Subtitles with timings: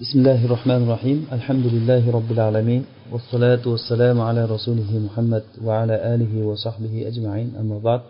[0.00, 6.33] بسم الله الرحمن الرحيم الحمد لله رب العالمين والصلاة والسلام على رسوله محمد وعلى آله
[6.49, 8.01] وصحبه أجمعين أما بعد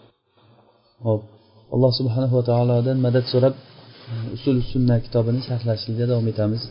[1.06, 1.22] hop
[1.74, 3.54] alloh subhanahu va taolodan madad so'rab
[4.36, 6.64] usul sunna kitobini sharhlashlikda davom etamiz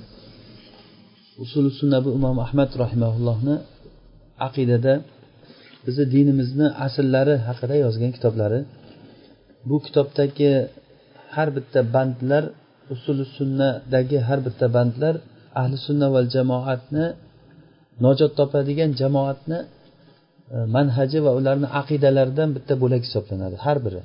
[1.45, 3.54] usul sunna bu imom ahmad rahimaullohni
[4.47, 4.95] aqidada
[5.87, 8.61] bizni dinimizni asllari haqida yozgan kitoblari
[9.69, 10.51] bu kitobdagi
[11.35, 12.45] har bitta bandlar
[12.95, 15.15] usuli sunnadagi har bitta bandlar
[15.61, 17.06] ahli sunna val jamoatni
[18.05, 19.59] najot topadigan jamoatni
[20.55, 24.02] e, manhaji va ularni aqidalaridan bitta bo'lak hisoblanadi har biri.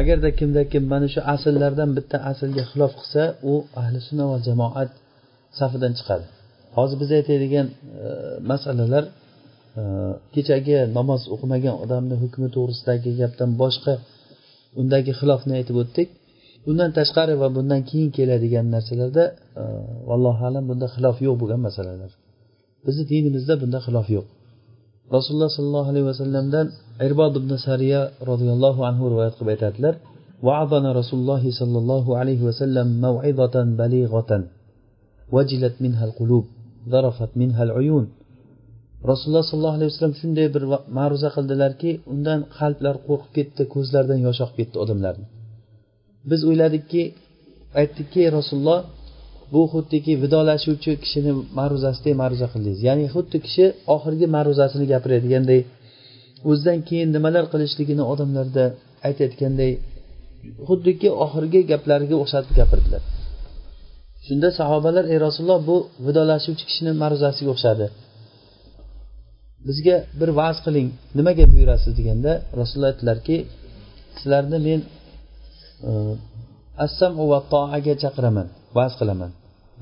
[0.00, 4.90] Agarda kimda kim mana shu asllardan bitta aslga xilof qilsa u ahli sunna va jamoat
[5.58, 6.26] safidan chiqadi.
[6.76, 7.66] Hozir biz aytadigan
[8.04, 8.06] e,
[8.50, 9.04] masalalar
[9.80, 9.82] e,
[10.34, 13.92] kechagi namoz o'qimagan odamni hukmi to'g'risidagi gapdan boshqa
[14.80, 16.08] undagi xilofni aytib o'tdik.
[16.69, 19.23] undan tashqari va bundan keyin keladigan narsalarda
[19.61, 19.63] e,
[20.09, 22.11] vallohu alam bunda xilof yo'q bo'lgan masalalar
[22.85, 24.27] bizni dinimizda bunda xilof yo'q
[25.15, 26.67] rasululloh sollallohu alayhi vasallamdan
[27.07, 29.95] irbod ibn sariya roziyallohu anhu rivoyat qilib aytadilar
[30.47, 34.31] وعظنا رسول الله صلى الله عليه وسلم موعظة بليغة
[35.35, 36.45] وجلت منها القلوب
[36.93, 38.05] ذرفت منها العيون
[39.11, 40.63] rasululloh sollallohu alayhi vasallam shunday bir
[40.97, 45.25] ma'ruza qildilarki undan qalblar qo'rqib ketdi ko'zlaridan yosh oqib ketdi odamlarni
[46.30, 47.02] Biz o'yladikki
[47.80, 48.80] aytdikki rasululloh
[49.52, 52.80] bu xuddiki vidolashuvchi kishini ma'ruzasidek ma'ruza qildingiz.
[52.88, 55.60] Ya'ni xuddi kishi oxirgi ma'ruzasini gapiradiganday
[56.50, 58.64] o'zidan keyin nimalar qilishligini odamlarda
[59.08, 59.72] aytayotganday
[60.68, 63.02] xuddiki oxirgi gaplariga o'xshatib gapirdilar.
[64.26, 67.86] Shunda sahobalar ey rasululloh bu vidolashuvchi kishini ma'ruzasiga o'xshadi.
[69.66, 70.88] Bizga bir va'z qiling.
[71.18, 71.92] Nimaga buyurasiz?
[71.98, 73.36] deganda rasululloh aytdilarki
[74.18, 74.80] sizlarni men
[76.84, 79.30] assam va toaga chaqiraman vaz qilaman.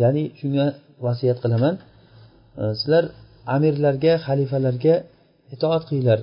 [0.02, 0.66] Ya'ni shunga
[1.06, 1.74] vasiyat qilaman.
[2.80, 3.05] Sizlar
[3.55, 4.94] amirlarga xalifalarga
[5.55, 6.20] itoat qilinglar.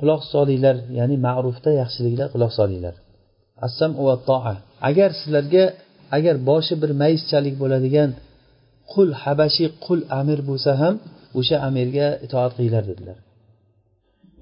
[0.00, 2.94] Quloq solinglar ya'ni ma'rufda yaxshiliklar quloq solinglar.
[3.66, 4.54] Assam va toa.
[4.88, 5.64] Agar sizlarga
[6.16, 8.10] agar boshi bir mayischalik bo'ladigan
[8.92, 10.94] qul habashiy qul amir bo'lsa ham
[11.38, 13.18] o'sha amirga itoat qilinglar dedilar.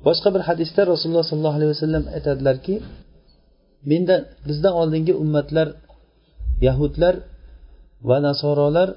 [0.06, 2.74] Boshqa bir hadisda rasululloh sollallohu alayhi vasallam aytadilarki
[3.90, 4.16] menda
[4.48, 5.68] bizdan oldingi ummatlar
[6.66, 7.14] yahudlar
[8.08, 8.88] va nasorolar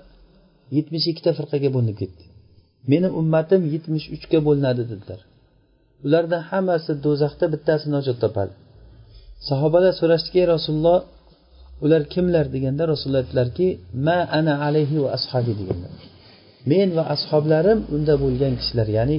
[0.78, 2.23] yetmish ikkita firqaga bo'linib ketdi.
[2.91, 5.19] Meni ummatim yetmish uchga bo'linadi dedilar.
[6.06, 8.53] Ulardan hammasi do'zaxda bittasi nojot topadi.
[9.50, 11.00] Sahobalar so'rashdiki rasululloh
[11.85, 12.45] ular kimlar?
[12.56, 13.68] deganda rasululloh aytdilarki
[14.07, 15.94] ma ana alayhi va ashabi deganlar
[16.72, 19.18] men va ashoblarim unda bo'lgan kishilar ya'ni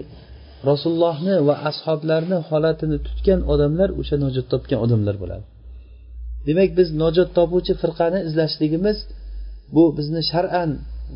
[0.71, 5.45] rasulullohni va ashoblarni holatini tutgan odamlar o'sha nojot topgan odamlar bo'ladi.
[6.49, 8.99] Demak biz najot topuvchi firqani izlashligimiz
[9.75, 10.71] bu bizni shar'an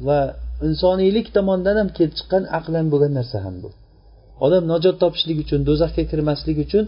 [0.06, 0.20] va
[0.68, 3.68] insoniylik tomondan ham kelib chiqqan aqlan bo'lgan narsa ham bu.
[4.46, 6.84] Odam najot topishlik uchun do'zaxga kirmaslik uchun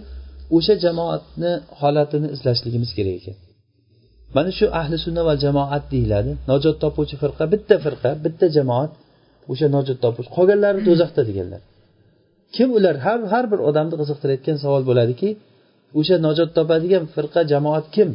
[0.56, 3.36] o'sha jamoatni holatini izlashligimiz kerak ekan.
[4.36, 6.30] Mana shu ahli sunna va jamoat deyiladi.
[6.50, 8.92] Najot topuvchi firqa bitta firqa bitta jamoat
[9.52, 11.60] o'sha najot topuvchi qolganlari do'zaxda deganlar.
[12.56, 12.96] Kim ular?
[13.06, 15.28] Har har bir odamni qiziqtirayotgan savol bo'ladiki
[15.98, 18.08] o'sha najot topadigan firqa jamoat kim?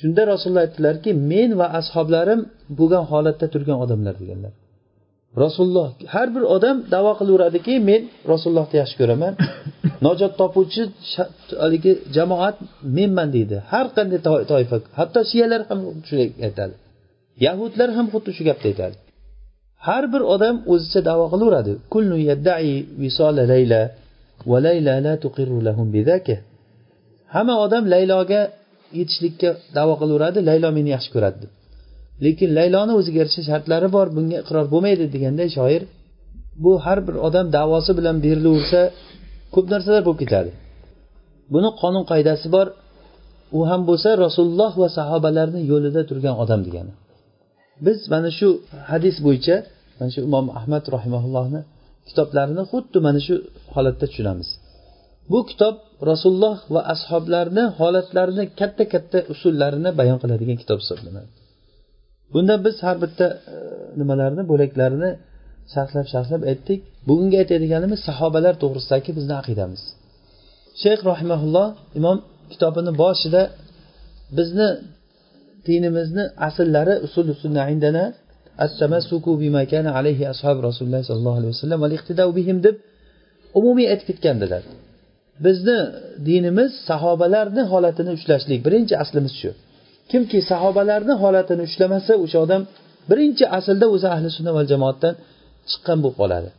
[0.00, 2.40] Shunda rasululloh aytdilarki men va ashoblarim
[2.78, 4.52] bo'lgan holatda turgan odamlar deganlar.
[5.44, 8.00] Rasululloh har bir odam davo qilaveradiki men
[8.32, 9.32] rasulullohni yaxshi ko'raman.
[10.06, 10.82] Najot topuvchi
[11.62, 12.56] haligi jamoat
[12.96, 13.56] menman deydi.
[13.72, 14.20] Har qanday
[14.52, 15.78] toifa hatto shiyalar ham
[16.08, 16.74] shunday aytadi.
[17.46, 18.96] Yahudlar ham xuddi shu gapni aytadi.
[19.86, 21.72] Har bir odam o'zicha davo qilaveradi.
[27.34, 28.40] Hamma odam layloga
[28.98, 31.36] yetishlikka davo qilaveradi laylo meni yaxshi ko'radi.
[31.42, 31.52] Deb
[32.24, 35.82] lekin layloni o'ziga yarasha shartlari bor bunga iqror bo'lmaydi deganday shoir
[36.64, 38.80] bu har bir odam davosi bilan berilaversa
[39.54, 40.50] ko'p narsalar bo'lib ketadi.
[41.54, 42.66] Buni qonun qoidasi bor.
[43.58, 46.92] U ham bo'lsa rasululloh va sahobalarni yo'lida turgan odam degani.
[47.86, 48.48] Biz mana shu
[48.90, 49.56] hadis bo'yicha
[49.98, 51.60] mana shu imom ahmad rahimaullohni
[52.08, 53.34] kitoblarini xuddi mana shu
[53.74, 54.48] holatda tushunamiz.
[55.30, 55.76] Bu kitob
[56.10, 61.28] rasululloh va ashoblarni holatlarini katta katta usullarini bayon qiladigan kitob hisoblanadi.
[62.32, 63.56] Bunda biz har bitta e,
[64.00, 65.10] nimalarni bo'laklarini
[65.74, 66.80] sharhlab sharhlab aytdik.
[67.08, 69.82] Bugungi aytadiganimiz sahobalar to'g'risidagi bizni aqidamiz.
[70.82, 71.68] Shayx rahimaulloh
[71.98, 72.18] imom
[72.52, 73.42] kitobini boshida
[74.38, 74.68] bizni
[75.66, 78.04] dinimizni asllari usul sunna indana
[79.42, 81.80] bima kana alayhi ashab rasululloh sollallohu alayhi vasallam
[82.38, 82.76] bihim deb
[83.58, 84.62] umumiy aytib ketgandilar.
[85.45, 85.79] bizni
[86.27, 89.51] dinimiz sahobalarni holatini ushlashlik birinchi aslimiz shu
[90.11, 92.61] kimki sahobalarni holatini ushlamasa o'sha odam
[93.09, 95.13] birinchi aslda o'zi ahli sunna va jamoatdan
[95.69, 96.49] chiqqan bo'lib qoladi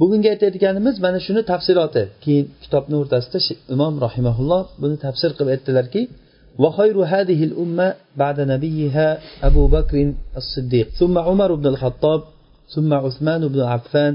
[0.00, 3.38] bugungi aytayotganimiz mana shuni tafsiloti keyin kitobni o'rtasida
[3.74, 6.02] imom rahimaulloh buni tafsir qilib aytdilarki
[6.62, 9.08] وخير هذه الأمة بعد نبيها
[9.48, 9.96] أبو بكر
[10.36, 12.20] الصديق ثم عمر بن الخطاب
[12.74, 14.14] ثم عثمان بن عفان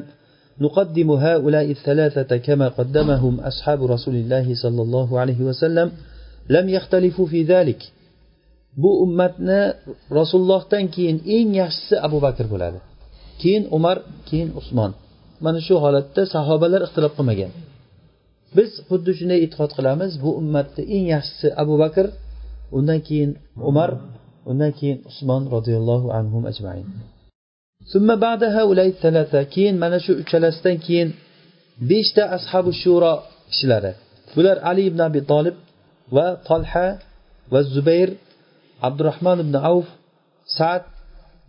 [0.66, 5.92] نقدم هؤلاء الثلاثة كما قدمهم أصحاب رسول الله صلى الله عليه وسلم
[6.50, 7.82] لم يختلفوا في ذلك
[8.78, 9.62] bu ummatni
[10.18, 12.80] rasulullohdan keyin eng yaxshisi abu bakr bo'ladi
[13.42, 13.98] keyin umar
[14.30, 14.92] keyin usmon
[15.46, 17.52] mana shu holatda sahobalar ixtilof qilmagan
[18.58, 22.06] biz xuddi shunday e'tiqod qilamiz bu ummatni eng yaxshisi abu bakr
[22.78, 23.32] undan keyin
[23.70, 23.90] umar
[24.52, 26.88] undan keyin usmon roziyallohu anhu ajmain
[29.55, 31.09] Keyin mana shu uchalasidan keyin
[31.91, 33.13] beshta ashabu shuro
[33.51, 33.93] kishilari
[34.35, 35.57] bular ali ibn abi tolib
[36.17, 36.87] va tolha
[37.53, 38.11] va zubayr
[38.87, 39.89] abdurahmon ibn avf
[40.57, 40.83] sad.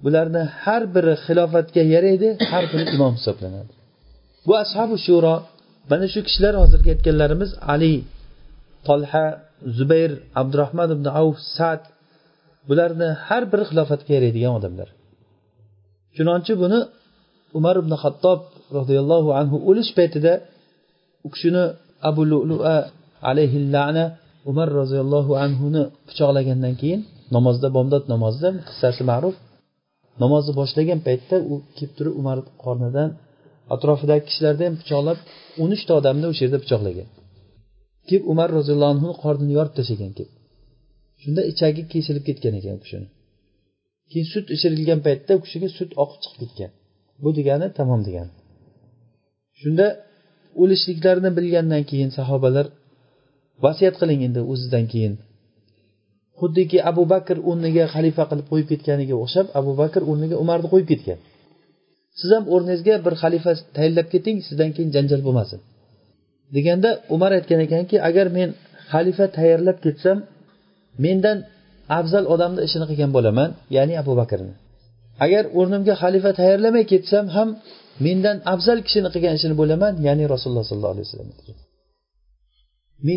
[0.03, 3.71] Bularni har biri xilofatga yaraydi har biri imom hisoblanadi.
[4.47, 5.33] Bu ashabu shuro
[5.91, 7.93] mana shu kishilar hozirgi aytganlarimiz ali
[8.87, 9.25] tolha
[9.77, 11.81] zubayr abdurahmon ibn avf sad.
[12.69, 14.89] Bularni har biri xilofatga yaraydigan odamlar.
[16.15, 16.79] Chunonchi buni
[17.57, 18.39] umar ibn hattob
[18.77, 20.33] roziyallohu anhu o'lish paytida
[21.25, 21.63] u kishini
[22.09, 22.77] abu lua
[23.29, 24.05] alayhi lana
[24.51, 27.01] umar roziyallohu anhuni pichoqlagandan keyin
[27.35, 29.35] namozda bomdod namozida qissasi ma'ruf
[30.23, 33.09] namozni boshlagan paytda u kelib turib umar qornidan
[33.75, 35.17] atrofidagi kishilarni ham pichoqlab
[35.61, 37.07] o'n uchta odamni o'sha yerda pichoqlagan.
[38.07, 40.33] Kelib umar roziyallohu anhu qornini yorib tashlagan kelib.
[41.21, 43.07] Shunda ichagi kesilib ketgan ekan u kishini.
[44.09, 46.71] Keyin sut ichirilgan paytda u kishiga sut oqib chiqib ketgan.
[47.23, 48.31] Bu degani tamom degani.
[49.59, 49.87] Shunda
[50.61, 52.65] o'lishliklarini bilgandan keyin sahobalar
[53.65, 55.13] vasiyat qiling endi o'zidan keyin.
[56.39, 61.19] Xuddiki abu bakr o'rniga xalifa qilib qo'yib ketganiga o'xshab abu bakr o'rniga umarni qo'yib ketgan.
[62.19, 65.59] Siz ham o'rningizga bir xalifa tayinlab keting sizdan keyin janjal bo'lmasin.
[66.55, 68.49] Deganda umar aytgan ekanki agar men
[68.91, 70.17] xalifa tayyorlab ketsam
[71.03, 71.37] mendan
[71.97, 74.53] afzal odamni ishini qilgan bo'laman ya'ni abu bakrni.
[75.25, 77.49] Agar o'rnimga xalifa tayyorlamay ketsam ham
[78.05, 81.29] mendan afzal kishini qilgan ishini bo'laman ya'ni rasululloh sollallohu alayhi vasallam.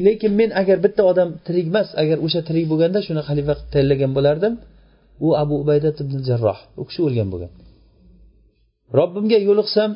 [0.07, 4.11] Lekin men agar bitta odam tirik emas agar o'sha tirik bo'lganda shuni xalifa qilib tayinlagan
[4.17, 4.55] bo'lardim
[5.27, 7.53] u abu ubaydat ibn jarroh u kishi o'lgan bo'lgan.
[8.99, 9.91] Robbimga yo'liqsam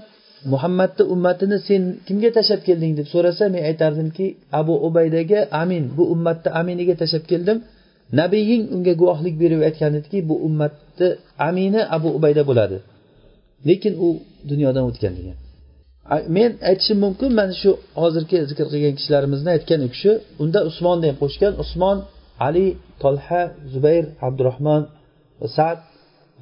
[0.52, 4.26] muhammadni ummatini sen kimga tashlab kelding deb so'rasa men aytardimki
[4.60, 7.58] abu ubaydaga amin bu ummatni aminiga tashlab keldim.
[8.20, 11.08] Nabiying unga guvohlik berib aytgan ediki bu ummatni
[11.48, 12.76] amini abu ubayda bo'ladi.
[13.68, 14.08] Lekin u
[14.50, 15.36] dunyodan o'tgan degan.
[16.36, 17.70] Men aytishim mumkin mana shu
[18.02, 20.12] hozirgi zikr qilgan kishilarimizni aytgan u kishi
[20.42, 21.96] unda usmonni ham qo'shgan usmon
[22.46, 22.66] ali
[23.02, 23.42] tolha
[23.72, 24.82] zubayr abdurahmon
[25.56, 25.78] sad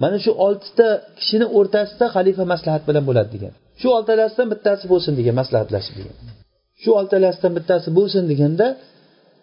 [0.02, 0.88] mana shu oltita
[1.18, 3.52] kishini o'rtasida xalifa maslahat bilan bo'ladi degan.
[3.80, 6.16] Shu oltalasidan bittasi bo'lsin degan maslahatlashib degan.
[6.82, 8.66] Shu oltalasidan bittasi bo'lsin deganda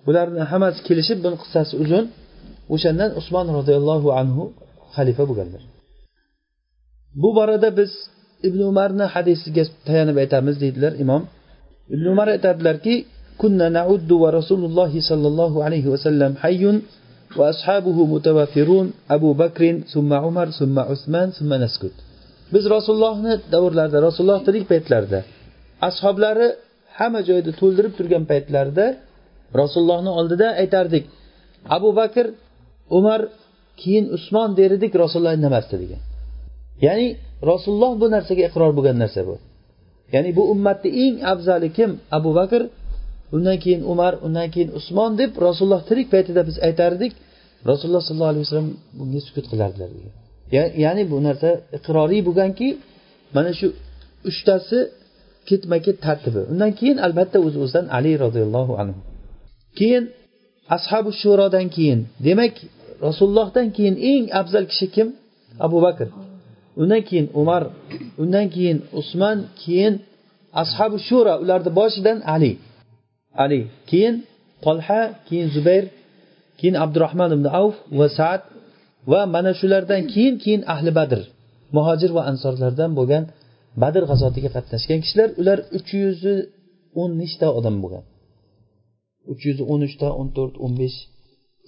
[0.06, 2.04] bularni hammasi kelishib buni qissasi uzun
[2.74, 4.42] o'shandan usmon roziyallohu anhu
[4.96, 5.62] xalifa bo'lganlar
[7.22, 7.92] bu borada biz
[8.48, 11.22] ibn umarni hadisiga tayanib aytamiz deydilar imom
[11.94, 12.94] ibn umar aytadilarki
[13.42, 16.64] كنا نعد ورسول الله صلى الله عليه وسلم حي
[17.38, 18.86] وأصحابه متوافرون
[19.16, 21.96] أبو بكر ثم عمر ثم عثمان ثم نسكت
[22.54, 25.20] biz rasulullohni davrlarida rasululloh tirik paytlarida
[25.88, 26.46] ashoblari
[26.99, 28.87] hamma joyda to'ldirib turgan paytlarida
[29.62, 31.03] rasulullohni oldida aytardik
[31.77, 32.25] abu bakr
[32.98, 33.22] umar
[33.81, 36.01] keyin usmon der edik rasululloh indamasdi degan.
[36.86, 37.08] Ya'ni
[37.51, 39.36] rasululloh bu narsaga iqror bo'lgan narsa bu.
[40.13, 41.91] Ya'ni bu ummatni eng afzali kim?
[42.17, 42.62] Abu bakr
[43.36, 47.13] undan keyin umar undan keyin usmon deb rasululloh tirik paytida biz aytardik
[47.70, 50.13] rasululloh sollallohu alayhi vasallam bunga sukut qilardilar degan.
[50.84, 52.67] Ya'ni bu narsa iqroriy bo'lganki
[53.36, 53.67] mana shu
[54.29, 54.79] uchtasi
[55.50, 56.41] ketma ket tartibi.
[56.51, 59.00] Undan keyin albatta o'z o'zidan ali roziyallohu anhu.
[59.79, 60.03] Keyin
[60.75, 62.55] ashabu shurodan keyin demak
[63.05, 65.07] rasulullohdan keyin eng afzal kishi kim?
[65.65, 66.07] Abu bakr.
[66.81, 67.63] Undan keyin umar
[68.23, 69.93] undan keyin usmon keyin
[70.61, 72.51] ashabu shura ularni boshidan ali.
[73.43, 74.15] Ali keyin
[74.65, 75.85] tolha keyin zubayr
[76.59, 78.41] keyin abdurahmon ibn avf va saad
[79.11, 81.21] va mana shulardan keyin keyin ahli badr.
[81.75, 83.23] Muhojir va ansorlardan bo'lgan
[83.81, 86.21] badr g'azotiga qatnashgan kishilar ular uch yuz
[87.01, 88.03] o'n nechta odam bo'lgan.
[89.31, 90.97] Uch yuz o'n uchta o'n to'rt o'n besh.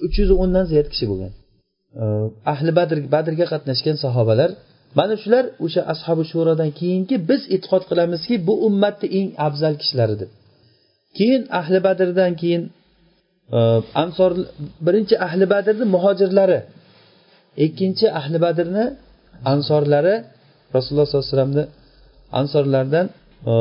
[0.05, 1.31] uch yuz o'ndan ziyod kishi bo'lgan.
[2.53, 4.51] Ahli badr badrga qatnashgan sahobalar
[5.00, 10.29] mana shular o'sha ashobi shurodan keyingi biz e'tiqod qilamizki bu ummatni eng afzal kishilari deb
[11.17, 12.63] keyin ahli badrdan keyin
[13.57, 13.60] e,
[14.03, 14.31] ansor
[14.86, 16.60] birinchi ahli badrni muhojirlari
[17.65, 18.86] ikkinchi ahli badrni
[19.53, 20.15] ansorlari
[20.75, 21.65] rasululloh sollallohu alayhi vasallamni
[22.39, 23.05] ansorlardan
[23.50, 23.53] e,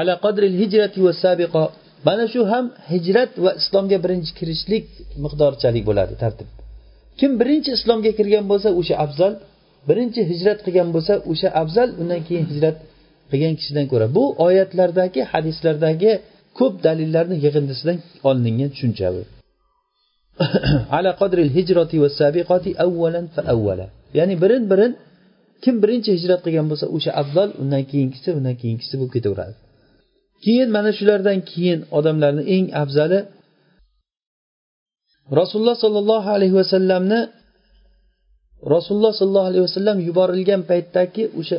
[0.00, 1.62] ala qadril hijrati va sabiqa
[2.06, 4.86] mana shu ham hijrat va islomga birinchi kirishlik
[5.24, 6.48] miqdorchalik bo'ladi tartib.
[7.18, 9.32] Kim birinchi islomga kirgan bo'lsa o'sha afzal
[9.88, 12.76] birinchi hijrat qilgan bo'lsa o'sha afzal undan keyin hijrat
[13.30, 14.06] qilgan kishidan ko'ra.
[14.16, 16.12] Bu oyatlardagi hadislardagi
[16.58, 17.96] ko'p dalillarni yig'indisidan
[18.28, 19.22] olingan tushuncha bu
[20.96, 23.86] ala qadril hijrati va sabiqati avvalan fa avvala
[24.18, 24.92] ya'ni birin birin
[25.64, 29.54] kim birinchi hijrat qilgan bo'lsa o'sha afzal undan keyingisi undan keyingisi bo'lib ketaveradi.
[30.44, 33.20] Keyin mana shulardan keyin odamlarni eng afzali
[35.40, 37.20] rasululloh sollallohu alayhi vasallamni
[38.74, 41.58] rasululloh sollallohu alayhi vasallam yuborilgan paytdagi o'sha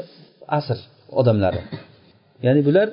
[0.57, 0.77] asr
[1.19, 1.61] odamlari.
[2.45, 2.87] Ya'ni bular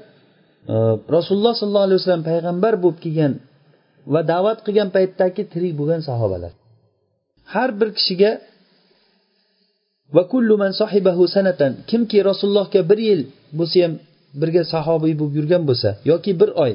[0.73, 0.75] e,
[1.17, 3.33] rasululloh sollallohu alayhi vasallam payg'ambar bo'lib kelgan
[4.13, 6.53] va da'vat qilgan paytdagi tirik bo'lgan sahobalar.
[7.55, 8.33] Har bir kishiga
[10.17, 13.21] va kullu man sohibahu sanatan kimki rasulullohga bir yil
[13.59, 13.95] bo'lsa ham
[14.41, 16.73] birga sahobiy bo'lib yurgan bo'lsa yoki bir oy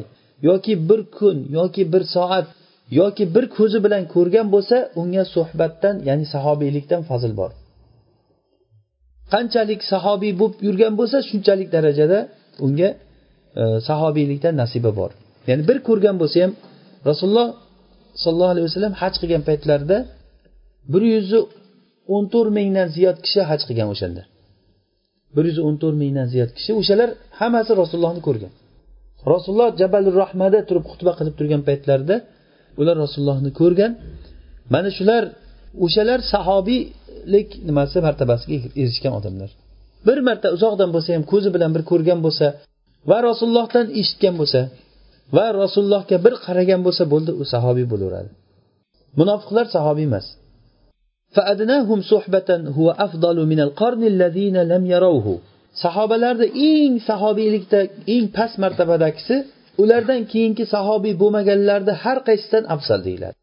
[0.50, 2.46] yoki bir kun yoki bir soat
[3.00, 7.52] yoki bir ko'zi bilan ko'rgan bo'lsa unga suhbatdan ya'ni sahobiylikdan fazil bor.
[9.34, 12.20] Qanchalik sahobiy bo'lib yurgan bo'lsa shunchalik darajada
[12.66, 12.90] unga
[13.62, 15.12] e, sahobiylikdan nasiba bor.
[15.50, 16.52] Ya'ni bir ko'rgan bo'lsa ham
[17.10, 17.48] rasululloh
[18.24, 19.98] sollallohu alayhi vasallam haj qilgan paytlarida
[20.94, 21.30] bir yuz
[22.16, 24.22] o'n to'rt mingdan ziyod kishi haj qilgan o'shanda.
[25.36, 27.10] Bir yuz o'n to'rt mingdan ziyod kishi o'shalar
[27.40, 28.52] hammasi rasulullohni ko'rgan.
[29.34, 32.16] Rasululloh jabal rahmada turib xutba qilib turgan paytlarida
[32.82, 33.92] ular rasulullohni ko'rgan.
[34.74, 35.24] Mana shular
[35.86, 39.50] o'shalar sahobiylik nimasi martabasiga erishgan odamlar.
[40.08, 42.48] Bir marta uzoqdan bo'lsa ham ko'zi bilan bir ko'rgan bo'lsa
[43.10, 44.62] va rasulullohdan eshitgan bo'lsa
[45.38, 48.30] va rasulullohga bir qaragan bo'lsa bo'ldi u sahobiy bo'laveradi.
[49.20, 50.26] Munofiqlar sahobiy emas.
[55.85, 57.81] sahobalarni eng sahobiylikda
[58.15, 59.37] eng past martabadagisi
[59.83, 63.37] ulardan keyingi sahobiy bo'lmaganlarni har qaysidan afzal deyiladi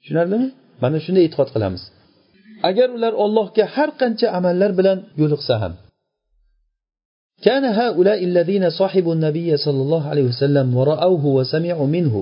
[0.00, 0.48] tushunarlimi
[0.82, 1.82] mana shunday e'tiqod qilamiz
[2.70, 5.74] agar ular ollohga har qancha amallar bilan yo'liqsa ham
[7.46, 12.14] كان هؤلاء الذين صاحبوا النبي صلى الله عليه وسلم ورأوه وسمعوا منه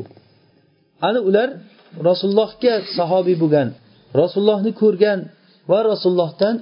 [1.08, 1.48] ana ular
[2.08, 3.68] rasulullohga sahobiy bo'lgan
[4.21, 5.19] rasulullohni ko'rgan
[5.71, 6.55] va rasulullohdan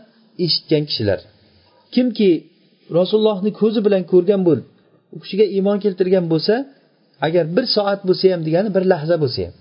[0.46, 1.20] eshitgan kishilar.
[1.96, 2.30] Kimki
[3.00, 4.60] rasulullohni ko'zi bilan ko'rgan bo'l
[5.16, 6.56] u kishiga iymon keltirgan bo'lsa
[7.27, 9.56] agar bir soat bo'lsa ham degani bir lahza bo'lsa ham.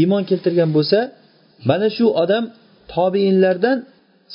[0.00, 0.98] Iymon keltirgan bo'lsa
[1.70, 2.44] mana shu odam
[2.94, 3.78] tobeinlardan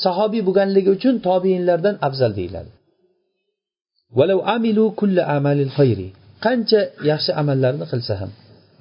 [0.03, 2.71] sahobiy bo'lganligi uchun tobeinlardan afzal deyiladi.
[6.45, 8.31] Qancha yaxshi amallarni qilsa ham.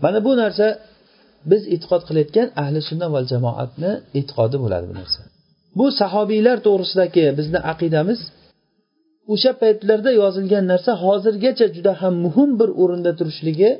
[0.04, 0.66] Mana bu narsa
[1.50, 5.20] biz e'tiqod qilayotgan ahli sunna va jamoatni e'tiqodi bo'ladi bu narsa.
[5.78, 8.20] Bu sahobiylar to'g'risidagi bizni aqidamiz
[9.32, 13.70] o'sha paytlarda yozilgan narsa hozirgacha juda ham muhim bir o'rinda turishligi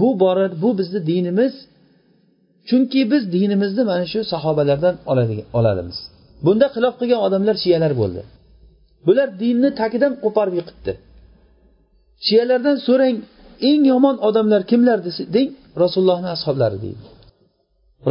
[0.00, 1.54] bu bora bu bizni dinimiz.
[2.68, 4.94] Chunki biz dinimizni mana shu sahobalardan
[5.58, 5.98] oladimiz.
[6.46, 8.22] Bunda xilof qilgan odamlar shiyalar bo'ldi.
[9.06, 10.92] Bular dinni tagidan qo'parib yiqitdi.
[12.26, 13.16] Shiyalardan so'rang
[13.70, 14.98] eng yomon odamlar kimlar
[15.36, 15.50] deng
[15.82, 17.02] rasulullohni ashoblari deydi.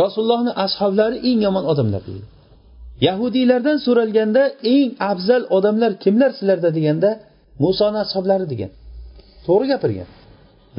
[0.02, 2.28] Rasulullohni ashoblari eng yomon odamlar deydi.
[3.08, 4.44] Yahudiylardan so'ralganda
[4.76, 7.10] eng afzal odamlar kimlar sizlarda deganda
[7.64, 8.72] musoni ashoblari degan.
[9.46, 10.10] To'g'ri gapirgan.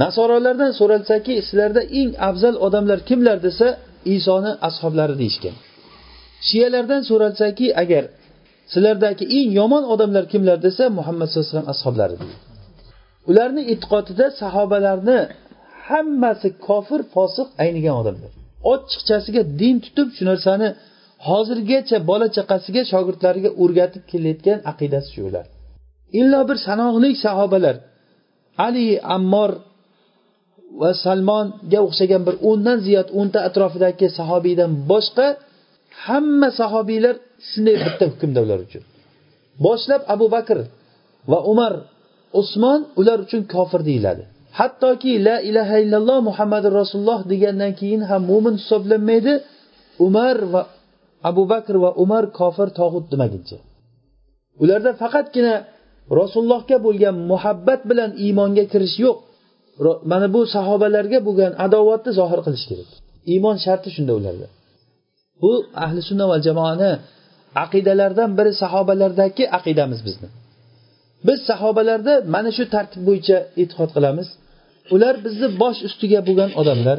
[0.02, 3.66] Nasorolardan so'ralsaki sizlarda eng afzal odamlar kimlar desa
[4.16, 5.56] isoni ashoblari deyishgan.
[6.48, 8.04] Shiyalardan so'ralsaki agar
[8.72, 12.36] sizlardagi eng yomon odamlar kimlar desa muhammad sallallohu alayhi vasallam ashoblari deydi.
[13.30, 15.18] Ularni e'tiqodida sahobalarni
[15.90, 18.32] hammasi kofir fosiq aynigan odamlar.
[18.72, 20.68] Ochiqchasiga din tutib shu narsani
[21.28, 25.46] hozirgacha bola chaqasiga shogirdlariga o'rgatib kelayotgan aqidasi shu ular.
[26.20, 27.76] Illo bir sanoqli sahobalar.
[28.66, 29.50] Ali ammor
[30.80, 35.26] va salmonga o'xshagan bir o'ndan ziyod o'nta atrofidagi sahobiydan boshqa
[36.04, 37.14] hamma sahobiylar
[37.50, 38.82] shunday bitta hukmda ular uchun.
[39.66, 40.58] Boshlab abu bakr
[41.30, 41.72] va umar
[42.40, 44.24] usmon ular uchun kofir deyiladi.
[44.58, 49.32] Hattoki la ilaha illalloh muhammadu rasululloh degandan keyin ham mo'min hisoblanmaydi.
[50.06, 50.62] Umar va
[51.30, 53.58] abu bakr va umar kofir tog'ut demaguncha.
[54.62, 55.54] Ularda faqatgina
[56.20, 59.18] rasulullohga bo'lgan muhabbat bilan iymonga kirish yo'q.
[60.10, 62.90] Mana bu sahobalarga bo'lgan adovatni zohir qilish kerak.
[63.32, 64.46] Iymon sharti shunda ularda.
[65.42, 65.52] Bu
[65.84, 66.92] ahli sunna va jamoani
[67.64, 70.28] aqidalaridan biri sahobalardagi aqidamiz bizni.
[71.28, 74.28] Biz sahobalarda mana shu tartib bo'yicha e'tiqod qilamiz.
[74.94, 76.98] Ular bizni bosh ustiga bo'lgan odamlar.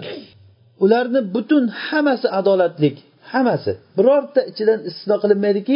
[0.84, 2.96] Ularni butun hammasi adolatlik
[3.32, 3.72] hammasi.
[3.98, 5.76] Birorta ichidan istisno qilinmaydiki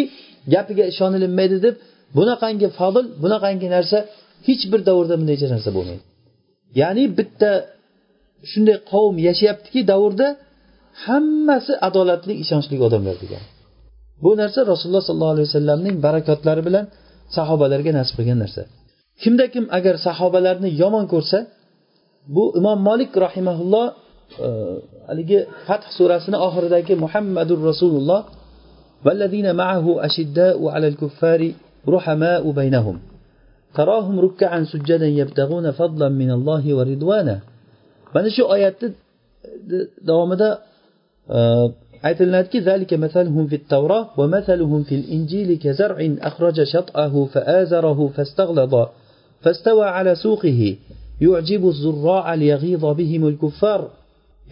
[0.53, 1.75] gapiga ishonilinmaydi deb
[2.17, 3.97] bunaqangi fazil bunaqangi narsa
[4.47, 6.03] hech bir davrda bundaycha narsa bo'lmaydi.
[6.81, 7.51] Ya'ni bitta
[8.51, 10.27] shunday qavm yashayaptiki davrda
[11.05, 13.43] hammasi adolatli ishonchli odamlar degan.
[14.23, 16.85] Bu narsa rasululloh sollallohu alayhi vasallamning barakotlari bilan
[17.36, 18.62] sahobalarga nasib qilgan narsa
[19.22, 21.38] kimda kim agar sahobalarni yomon ko'rsa
[22.34, 23.86] bu imom molik rahimaulloh
[24.46, 24.48] e,
[25.08, 28.22] haligi fath surasini oxiridagi muhammadur rasululloh
[29.06, 31.40] والذين معه أشداء على الكفار
[31.94, 32.96] رحماء بينهم
[33.78, 37.38] تراهم ركعا سجدا يبتغون فضلا من الله ورضوانه
[38.14, 38.88] mana shu oyatni
[40.08, 40.48] davomida
[42.07, 48.83] aytiladiki zalika masaluhum fit tavro va masaluhum fil injili kazar'in akhraja shat'ahu fa fa'azarahu fastaghlada
[49.43, 50.69] fastawa ala suqihi
[51.25, 53.81] yu'jibu zurra'a liyaghiza bihim al-kuffar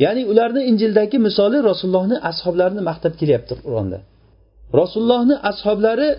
[0.04, 3.98] ya'ni ularni injildagi misoli rasulullohni ashoblarini maqtab kelyapti qur'onda.
[4.82, 6.10] Rasulullohni ashoblari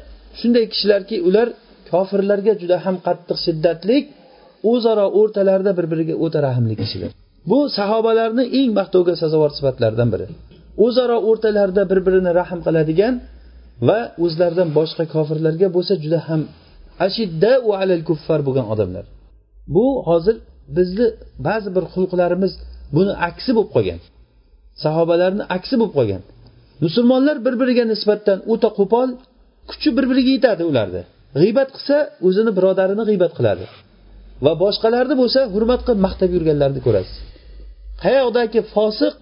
[0.41, 1.49] shunday kishilarki ular
[1.91, 4.05] kofirlarga juda ham qattiq shiddatlik
[4.73, 7.11] o'zaro o'rtalarida bir biriga o'ta rahmli kishilar.
[7.50, 10.26] Bu sahobalarni eng maqtovga sazovor sifatlaridan biri.
[10.87, 13.14] O'zaro o'rtalarida bir birini rahm qiladigan
[13.88, 16.43] va o'zlaridan boshqa kofirlarga bo'lsa juda ham
[17.07, 19.04] ashidda va alal kuffar bo'lgan odamlar.
[19.75, 20.37] Bu hozir
[20.76, 21.07] bizni
[21.47, 22.52] ba'zi bir xulqlarimiz
[22.97, 24.00] buni aksi bo'lib qolgan.
[24.83, 26.23] Sahobalarni aksi bo'lib qolgan.
[26.85, 29.09] Musulmonlar bir biriga nisbatan o'ta qo'pol
[29.71, 31.02] kuchi bir biriga yetadi ularni
[31.40, 33.64] g'iybat qilsa o'zini birodarini g'iybat qiladi.
[34.45, 37.16] Va boshqalarni bo'lsa hurmat qilib maqtab yurganlarini ko'rasiz.
[38.04, 39.14] Qayoqdagi fosiq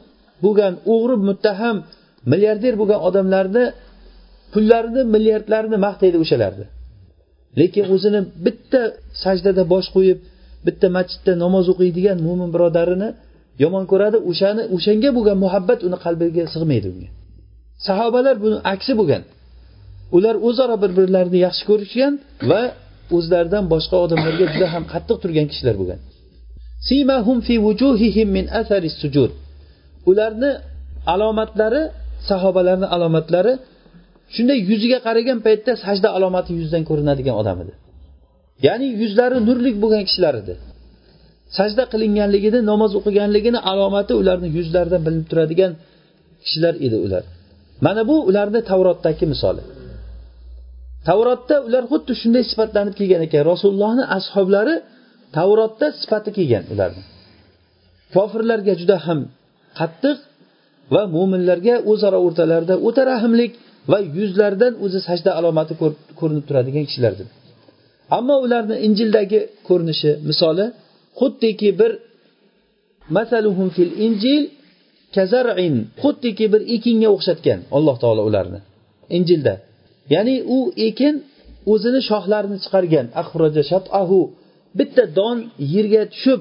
[0.44, 1.76] bo'lgan o'g'ri muttaham
[2.32, 3.64] milliarder bo'lgan odamlarni
[4.52, 6.66] pullarini milliardlarini maqtaydi o'shalarni.
[7.60, 8.82] Lekin o'zini bitta
[9.24, 10.18] sajdada bosh qo'yib
[10.66, 13.08] bitta masjidda namoz o'qiydigan mo'min birodarini
[13.62, 17.08] yomon ko'radi o'shani o'shanga bo'lgan muhabbat uni qalbiga sig'maydi unga.
[17.86, 19.22] Sahobalar buni aksi bo'lgan.
[20.16, 22.12] Ular o'zaro bir birlarini yaxshi ko'rishgan
[22.50, 22.62] va
[23.16, 26.00] o'zlaridan boshqa odamlarga juda ham qattiq turgan kishilar bo'lgan.
[30.10, 30.50] Ularni
[31.14, 31.82] alomatlari
[32.28, 33.52] sahobalarni alomatlari
[34.34, 37.72] shunday yuziga qaragan paytda sajda alomati yuzidan ko'rinadigan odam edi.
[38.66, 40.54] Ya'ni yuzlari nurlik bo'lgan kishilar edi.
[41.58, 45.72] Sajda qilinganligini namoz o'qiganligini alomati ularni yuzlaridan bilinib turadigan
[46.44, 47.24] kishilar edi ular.
[47.86, 49.62] Mana bu ularni tavrotdagi misoli.
[51.08, 53.42] Tavrotda ular xuddi shunday sifatlanib kelgan ekan.
[53.52, 54.74] Rasulullohni ashoblari
[55.36, 57.02] tavrotda sifati kelgan ularni.
[58.14, 59.20] Kofirlarga juda ham
[59.78, 60.18] qattiq
[60.94, 63.52] va mo'minlarga o'zaro o'rtalarida o'ta rahmlik
[63.90, 65.74] va yuzlaridan o'zi sajda alomati
[66.20, 67.26] ko'rinib turadigan kishilardir.
[68.18, 70.66] Ammo ularni injildagi ko'rinishi misoli
[71.20, 71.92] xuddiki bir
[73.16, 74.42] masaluhum fil injil
[75.16, 78.60] kazar'in xuddiki bir ekinga o'xshatgan alloh taolo ularni
[79.16, 79.54] injilda.
[80.14, 80.58] Ya'ni u
[80.88, 81.14] ekin
[81.72, 83.06] o'zini shoxlarini chiqargan.
[83.70, 84.20] Shatahu
[84.78, 85.36] bitta don
[85.74, 86.40] yerga tushib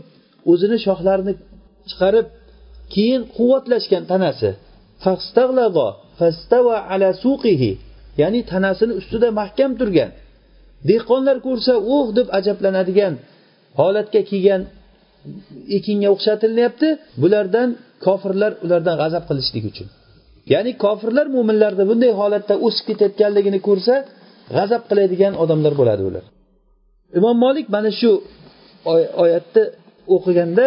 [0.51, 1.33] o'zini shoxlarini
[1.89, 2.27] chiqarib
[2.93, 4.49] keyin quvvatlashgan tanasi.
[8.21, 10.09] Ya'ni tanasini ustida mahkam turgan.
[10.89, 13.13] Dehqonlar ko'rsa uh deb ajablanadigan
[13.79, 14.61] holatga kelgan
[15.77, 16.87] ekinga o'xshatilyapti
[17.21, 17.69] bulardan
[18.05, 19.87] kofirlar ulardan g'azab qilishlik uchun.
[20.53, 23.93] Ya'ni kofirlar mo'minlarni bunday holatda o'sib ketayotganligini ko'rsa
[24.55, 26.23] g'azab qiladigan odamlar bo'ladi ular.
[27.19, 28.11] Imom molik mana shu
[29.23, 29.63] oyatni
[30.15, 30.65] o'qiganda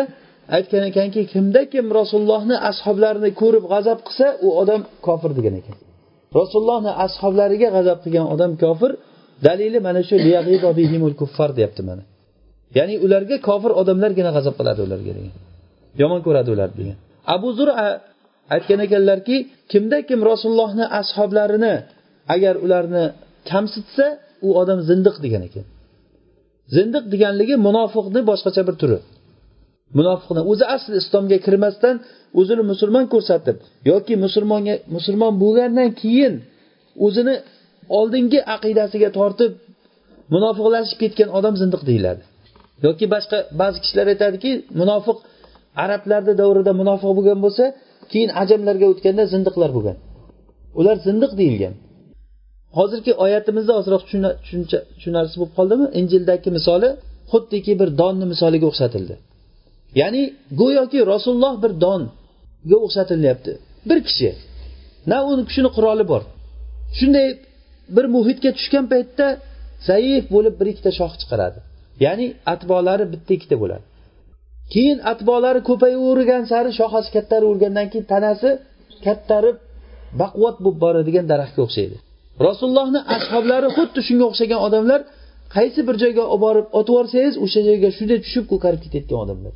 [0.56, 5.76] aytgan ekanki kimda kim rasulullohni ashoblarini ko'rib g'azab qilsa u odam kofir degan ekan.
[6.38, 8.92] Rasulullohni ashoblariga g'azab qilgan odam kofir
[9.46, 10.16] dalili mana shu
[11.20, 12.02] kuffar deyapti mana.
[12.78, 15.34] Ya'ni ularga kofir odamlargina g'azab qiladi ularga degan.
[16.00, 16.96] Yomon ko'radi ular degan.
[17.34, 17.72] Abu zura
[18.54, 19.36] aytgan ekanlarki
[19.72, 21.74] kimda kim rasulullohni ashoblarini
[22.34, 23.04] agar ularni
[23.50, 24.06] kamsitsa
[24.46, 25.64] u odam zindiq degan ekan.
[26.76, 28.98] Zindiq deganligi munofiqni boshqacha bir turi.
[29.98, 31.94] Munofiqni o'zi asli islomga kirmasdan
[32.40, 33.56] o'zini musulmon ko'rsatib
[33.90, 36.34] yoki musulmonga musulmon bo'lgandan keyin
[37.06, 37.34] o'zini
[37.98, 39.52] oldingi aqidasiga tortib
[40.34, 42.22] munofiqlashib ketgan odam zindiq deyiladi.
[42.86, 45.18] Yoki boshqa ba'zi kishilar aytadiki munofiq
[45.84, 47.64] arablarni davrida munofiq bo'lgan bo'lsa
[48.12, 49.96] keyin ajamlarga o'tganda zindiqlar bo'lgan.
[50.80, 51.74] Ular zindiq deyilgan.
[52.78, 54.02] Hozirgi oyatimizda ozroq
[54.96, 55.86] tushunarsiz bo'lib qoldimi?
[56.00, 56.88] Injildagi misoli
[57.32, 59.14] xuddiki bir donni misoliga o'xshatildi.
[60.00, 60.22] Ya'ni
[60.60, 63.52] go'yoki rasululloh bir donga o'xshatilyapti.
[63.88, 64.30] Bir kishi.
[65.10, 66.22] Na uni kishini quroli bor.
[66.98, 67.28] Shunday
[67.96, 69.26] bir muhitga tushgan paytda
[69.88, 71.58] zaif bo'lib bir ikkita shox chiqaradi.
[72.04, 73.84] Ya'ni atbolari bitta ikkita bo'ladi.
[74.72, 78.50] Keyin atbolari ko'payavergan sari shoxasi kattaravergandan keyin tanasi
[79.06, 79.56] kattarib
[80.20, 81.96] baquvvat bo'lib boradigan daraxtga o'xshaydi.
[82.46, 85.00] Rasulullohni ashoblari xuddi shunga o'xshagan odamlar
[85.56, 89.54] qaysi bir joyga olib borib otib yuborsangiz o'sha joyga shunday tushib ko'karib ketayotgan odamlar.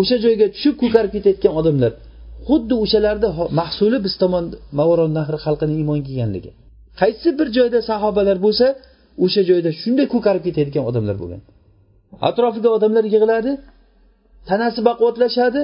[0.00, 1.92] O'sha joyga tushib ko'karib ketayotgan odamlar
[2.48, 3.28] xuddi o'shalarni
[3.60, 4.44] mahsuli biz tomon
[4.78, 6.50] mavaron nahri xalqining iymon kelganligi.
[7.00, 8.66] Qaysi bir joyda sahobalar bo'lsa
[9.24, 11.40] o'sha joyda shunday ko'karib ketayotgan odamlar bo'lgan.
[12.28, 13.52] Atrofiga odamlar yig'iladi
[14.48, 15.60] tanasi baquvvatlashadi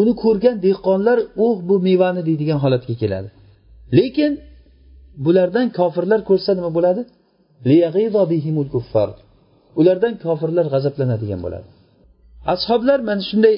[0.00, 3.28] uni ko'rgan dehqonlar oh bu mevani deydigan holatga keladi.
[3.98, 4.32] Lekin
[5.24, 7.02] bulardan kofirlar ko'rsa nima bo'ladi?
[9.80, 11.68] Ulardan kofirlar g'azablanadigan bo'ladi.
[12.54, 13.56] ashoblar mana shunday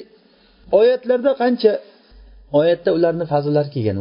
[0.79, 1.71] oyatlarda qancha
[2.59, 3.97] oyatda ularni fazillari kelgan.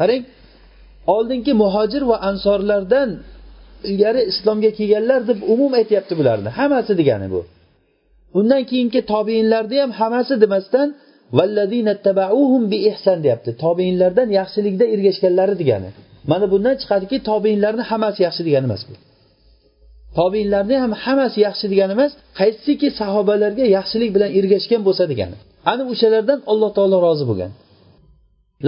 [0.00, 0.22] Qarang
[1.14, 3.10] oldingi muhojir va ansorlardan
[3.90, 6.48] ilgari islomga kelganlar deb umum aytyapti bularni.
[6.58, 7.40] Hammasi degani bu.
[8.38, 10.88] Undan keyingi tobeinlarni ham hammasi demasdan
[13.24, 13.50] deyapti.
[13.64, 15.90] Tobeinlardan yaxshilikda ergashganlari degani.
[16.31, 18.93] mana bundan chiqadiki tobeinlarni hammasi yaxshi degani emas bu
[20.19, 25.37] tobeinlarni ham hammasi yaxshi degani emas qaysiki sahobalarga yaxshilik bilan ergashgan bo'lsa degani
[25.71, 27.53] ana o'shalardan alloh taolo rozi bo'lgan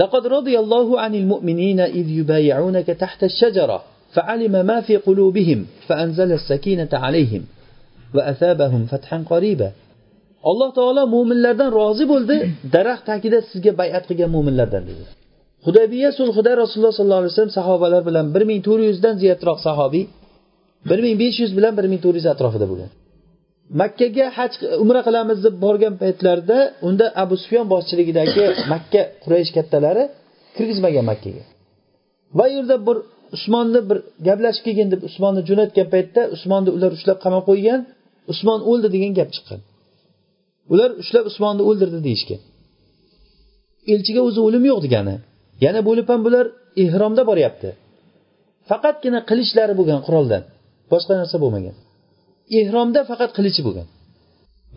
[0.02, 3.78] لقد رضي الله عن المؤمنين إذ يبايعونك تحت الشجرة
[4.14, 7.42] فعلم ما في قلوبهم فأنزل السكينة عليهم
[8.14, 9.70] وأثابهم فتحا قريبا
[10.50, 12.36] alloh taolo mo'minlardan rozi bo'ldi
[12.74, 15.04] daraxt tagida sizga bayat qilgan mo'minlardan dedi
[15.65, 20.05] Hudaybiya sulhida rasululloh sollallohu alayhi vasallam sahobalar bilan bir ming to'rt yuzdan ziyodroq sahobiy
[20.89, 22.89] bir ming besh yuz bilan bir ming to'rt yuz atrofida bo'lgan.
[23.81, 24.51] Makkaga haj
[24.83, 28.43] umra qilamiz deb borgan paytlarida unda abu sufyon boshchiligidagi
[28.73, 30.03] makka quraysh kattalari
[30.55, 31.43] kirgizmagan makkaga.
[32.37, 32.97] Va u yerda bir
[33.35, 37.79] usmonni bir gaplashib kelgin deb usmonni jo'natgan paytda usmonni ular ushlab qamab qo'ygan
[38.33, 39.59] usmon o'ldi degan gap chiqqan.
[40.73, 42.41] Ular ushlab usmonni o'ldirdi deyishgan.
[43.93, 45.15] Elchiga o'zi o'lim yo'q degani.
[45.65, 46.45] Yana bo'lib ham bular
[46.83, 47.69] ehromda boryapti.
[48.69, 50.43] Faqatgina qilichlari bo'lgan quroldan
[50.91, 51.75] boshqa narsa bo'lmagan.
[52.59, 53.87] Ehromda faqat qilichi bo'lgan.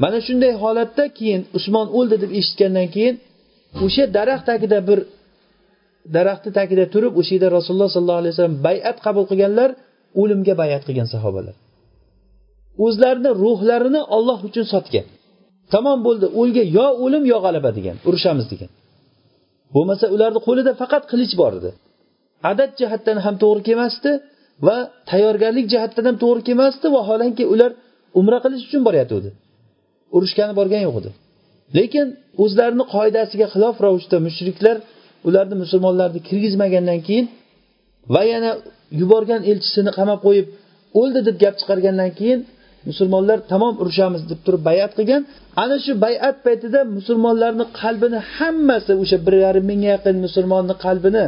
[0.02, 3.14] Mana shunday holatda keyin usmon o'ldi deb eshitgandan keyin
[3.84, 4.98] o'sha daraxt tagida bir
[6.16, 9.70] daraxtni tagida turib o'sha yerda rasululloh sollallohu alayhi vasallam bayat qabul qilganlar
[10.20, 11.54] o'limga bayat qilgan sahobalar.
[12.86, 15.06] O'zlarini ruhlarini olloh uchun sotgan.
[15.74, 18.70] Tamom bo'ldi o'lga yo o'lim yo g'alaba degan urushamiz degan.
[19.74, 21.70] Bo'lmasa ularni qo'lida faqat qilich bor edi.
[22.50, 24.10] Adad jihatdan ham to'g'ri kelmasdi
[24.66, 24.76] va
[25.10, 27.70] tayyorgarlik jihatdan ham to'g'ri kelmasdi vaholanki ular
[28.20, 29.30] umra qilish uchun boryotgandi
[30.16, 31.10] urushgani borgani yo'q edi.
[31.76, 32.06] Lekin
[32.42, 34.76] o'zlarini qoidasiga xilof ravishda mushriklar
[35.28, 37.26] ularni musulmonlarni kirgizmagandan keyin
[38.14, 38.50] va yana
[39.00, 40.46] yuborgan elchisini qamab qo'yib
[41.00, 42.40] o'ldi deb gap chiqargandan keyin
[42.88, 45.22] musulmonlar tamom urushamiz deb turib bayat qilgan.
[45.63, 51.23] ana shu bayat paytida musulmonlarni qalbini hammasi o'sha bir yarim mingga yaqin musulmonni qalbini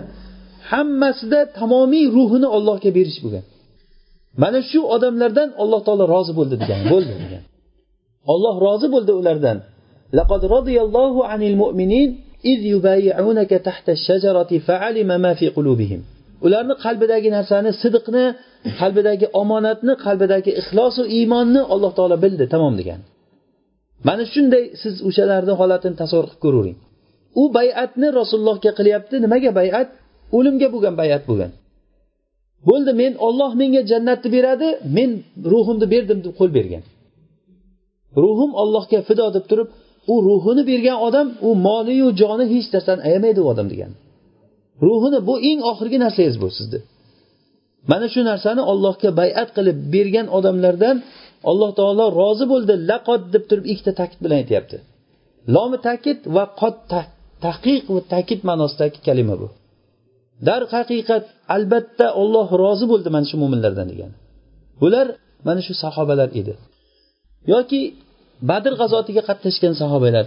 [0.72, 3.46] hammasida tamomiy ruhini ollohga berish bo'lgan
[4.44, 7.44] mana shu odamlardan alloh taolo rozi bo'ldi degan bo'ldi degan
[8.34, 9.60] olloh rozi bo'ldi ulardan
[10.20, 12.10] لقد رضي الله عن المؤمنين
[12.52, 16.02] إذ يبايعونك تحت الشجرة فعلم ما في قلوبهم
[16.46, 18.26] ularni qalbidagi narsani sidiqni
[18.80, 23.00] qalbidagi omonatni qalbidagi ixlosu iymonni alloh taolo bildi tamom degan
[24.09, 26.79] Mana shunday siz o'shalarni holatini tasavvur qilib ko'ravering
[27.41, 29.15] u bay'atni rasulullohga qilyapti.
[29.25, 29.89] Nimaga bay'at?
[30.37, 31.53] O'limga bo'lgan bayat bo'lgan.
[32.69, 35.11] Bo'ldi men olloh menga jannatni beradi men
[35.53, 36.83] ruhimni berdim deb qo'l bergan.
[38.25, 39.69] Ruhim ollohga fido deb turib
[40.13, 43.93] u ruhini bergan odam u moliyu joni hech narsani ayamaydi u odam degan.
[44.87, 46.81] Ruhini bu eng oxirgi narsangiz bu sizni
[47.91, 50.97] mana shu narsani ollohga bayat qilib bergan odamlardan
[51.51, 54.77] alloh taolo rozi bo'ldi laqod deb turib ikkita ta'kid bilan aytyapti.
[55.55, 56.77] Lomi ta'kid va qod
[57.47, 59.49] taqiq va ta'kid ma'nosidagi kalima bu.
[60.49, 61.25] Darhaqiqat
[61.57, 64.17] albatta olloh rozi bo'ldi mana shu mo'minlardan degani.
[64.83, 65.07] Bular
[65.47, 66.55] mana shu sahobalar edi.
[67.53, 67.81] Yoki
[68.51, 70.27] badr g'azotiga qatnashgan sahobalar.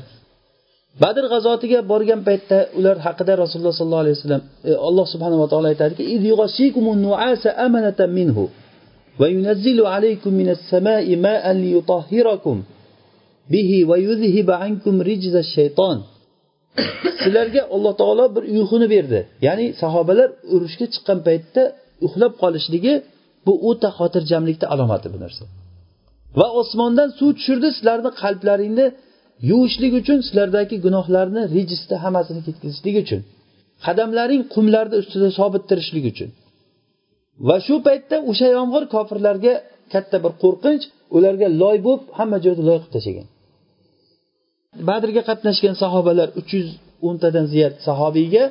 [1.04, 6.04] Badr g'azotiga borgan paytda ular haqida rasululloh sollallohu alayhi vasallam e, alloh subhanava taolo aytadiki
[9.21, 12.57] وينزل عليكم من السماء ماء ليطهركم
[13.53, 15.99] به ويذهب عنكم رجز الشيطان
[17.23, 21.63] sizlarga alloh taolo bir uyquni berdi ya'ni sahobalar urushga chiqqan paytda
[22.07, 22.95] uxlab qolishligi
[23.47, 25.45] bu o'ta xotirjamlikni alomati bu narsa
[26.39, 28.87] va osmondan suv tushirdi sizlarni qalblaringni
[29.51, 33.21] yuvishlik uchun sizlardagi gunohlarni rejisda hammasini ketkazishlik uchun
[33.87, 36.31] qadamlaring qumlarni ustida sobit turishlik uchun
[37.48, 39.54] Va shu paytda o'sha yomg'ir kofirlarga
[39.94, 40.84] katta bir qo'rqinch
[41.18, 43.28] ularga loy bo'lib hamma joyni loy qilib tashlagan.
[44.90, 46.70] Badrga qatnashgan sahobalar uch yuz
[47.08, 48.44] o'ntadan ziyod sahobiyga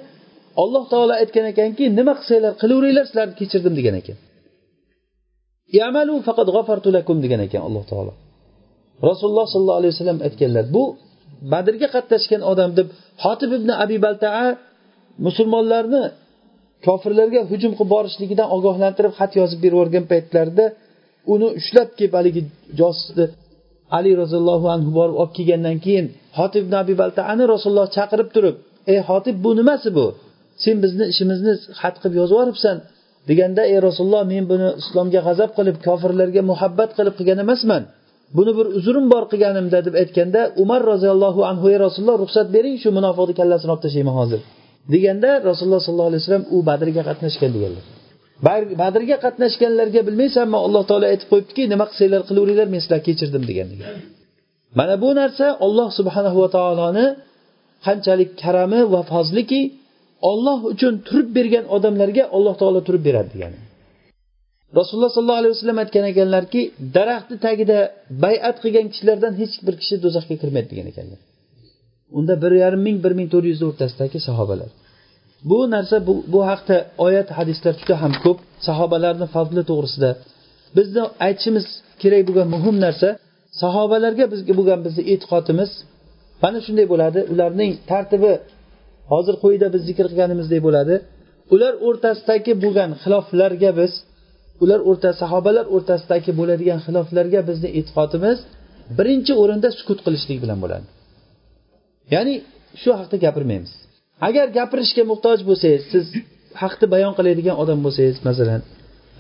[0.63, 4.17] alloh taolo aytgan ekanki nima qilsanglar qilaveringlar sizlarni kechirdim degan ekan.
[6.29, 8.13] Faqat g'afartu lakum degan ekan alloh taolo.
[9.09, 10.83] Rasululloh sollallohu alayhi vasallam aytganlar bu
[11.53, 12.89] badrga qatnashgan odam deb
[13.25, 14.47] hotib ibn abi baltaa
[15.27, 16.03] musulmonlarni
[16.87, 20.65] kofirlarga hujum qilib borishligidan ogohlantirib xat yozib berib yuborgan paytlarida
[21.35, 22.43] uni ushlab kelib haligi
[22.81, 23.27] josusni
[23.99, 26.07] ali roziyallohu anhu borib olib kelgandan keyin
[26.39, 28.57] hotib ibn abi baltaani rasululloh chaqirib turib
[28.93, 30.07] ey hotib bu nimasi bu?
[30.65, 32.77] Sen bizni ishimizni xat qilib yozib yuboribsan
[33.29, 37.83] deganda ey rasululloh men buni islomga g'azab qilib kofirlarga muhabbat qilib qilgan emasman.
[38.37, 42.89] Buni bir uzrim bor qilganimda deb aytganda umar roziyallohu anhu ey rasululloh ruxsat bering shu
[42.99, 44.41] munofiqni kallasini olib tashlayman hozir.
[44.93, 47.85] Deganda rasululloh sollallohu alayhi vasallam u badrga qatnashgan deganlar
[48.83, 53.69] badrga qatnashganlarga bilmaysanmi alloh taolo aytib qo'yibdiki nima qilsanglar qilaveringlar men sizlarni kechirdim degan
[54.79, 57.07] mana bu narsa olloh subhanahu va taoloni
[57.87, 59.61] qanchalik karami va fazliki
[60.31, 63.59] olloh uchun turib bergan odamlarga alloh taolo turib beradi degani
[64.79, 66.61] rasululloh sollallohu alayhi vasallam aytgan ekanlarki
[66.97, 67.79] daraxtni tagida
[68.25, 71.21] bayat qilgan kishilardan hech bir kishi do'zaxga kirmaydi degan ekanlar.
[72.19, 74.71] Unda bir yarim ming bir ming to'rt yuz o'rtasidagi sahobalar.
[75.51, 78.39] Bu narsa bu, bu haqda oyat hadislar juda ham ko'p.
[78.69, 80.11] Sahobalarni fazli to'g'risida
[80.77, 81.67] bizni aytishimiz
[82.03, 83.09] kerak bo'lgan muhim narsa
[83.63, 85.71] sahobalarga bizga bo'lgan bizni e'tiqodimiz
[86.43, 87.21] mana shunday bo'ladi.
[87.33, 88.33] Ularning tartibi
[89.13, 90.95] hozir quyida biz zikr qilganimizdek bo'ladi.
[91.55, 93.93] Ular o'rtasidagi bo'lgan xiloflarga biz
[94.63, 98.39] ular o'rta sahobalar o'rtasidagi bo'ladigan xiloflarga bizni e'tiqodimiz
[98.99, 100.87] birinchi o'rinda sukut qilishlik bilan bo'ladi.
[102.15, 102.35] Ya'ni
[102.83, 103.73] shu haqda gapirmaymiz.
[104.29, 106.07] Agar gapirishga muhtoj bo'lsangiz siz
[106.63, 108.61] haqni bayon qiladigan odam bo'lsangiz masalan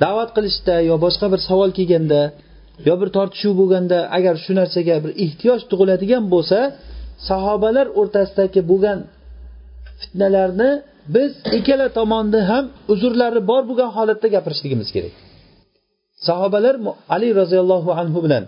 [0.04, 2.20] da'vat qilishda yo boshqa bir savol kelganda
[2.88, 6.58] yo bir tortishuv bo'lganda agar shu narsaga bir ehtiyoj tug'iladigan bo'lsa
[7.28, 8.98] sahobalar o'rtasidagi bo'lgan
[10.00, 10.70] fitnalarni
[11.16, 15.14] biz ikkala tomonni ham uzrlari bor bo'lgan holatda gapirishligimiz kerak.
[16.26, 16.76] Sahobalar
[17.14, 18.44] ali roziyallohu anhu bilan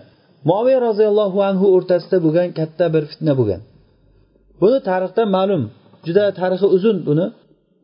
[0.49, 3.61] moviya roziyallohu anhu o'rtasida bo'lgan katta bir fitna bo'lgan.
[4.61, 5.63] Buni tarixdan ma'lum
[6.07, 7.25] juda tarixi uzun buni.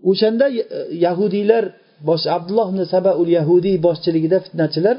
[0.09, 0.61] O'shanda e,
[1.05, 1.63] yahudiylar
[2.07, 4.97] bosh abdulloh ibn sabaul yahudiy boshchiligida fitnachilar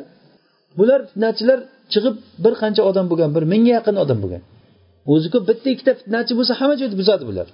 [0.79, 1.59] bular fitnachilar
[1.93, 4.43] chiqib bir qancha odam bo'lgan bir mingga yaqin odam bo'lgan.
[5.13, 7.49] O'ziku bitta ikkita fitnachi bo'lsa hamma joyni buzadi bular.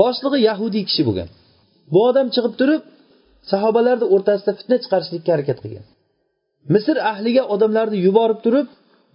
[0.00, 1.28] Boshlig'i yahudiy kishi bo'lgan.
[1.92, 2.82] Bu odam chiqib turib
[3.50, 5.84] sahobalarni o'rtasida fitna chiqarishlikka harakat qilgan.
[6.74, 8.66] Misr ahliga odamlarni yuborib turib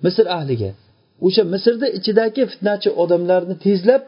[0.05, 0.71] misr ahliga
[1.25, 4.03] o'sha misrni ichidagi fitnachi odamlarni tezlab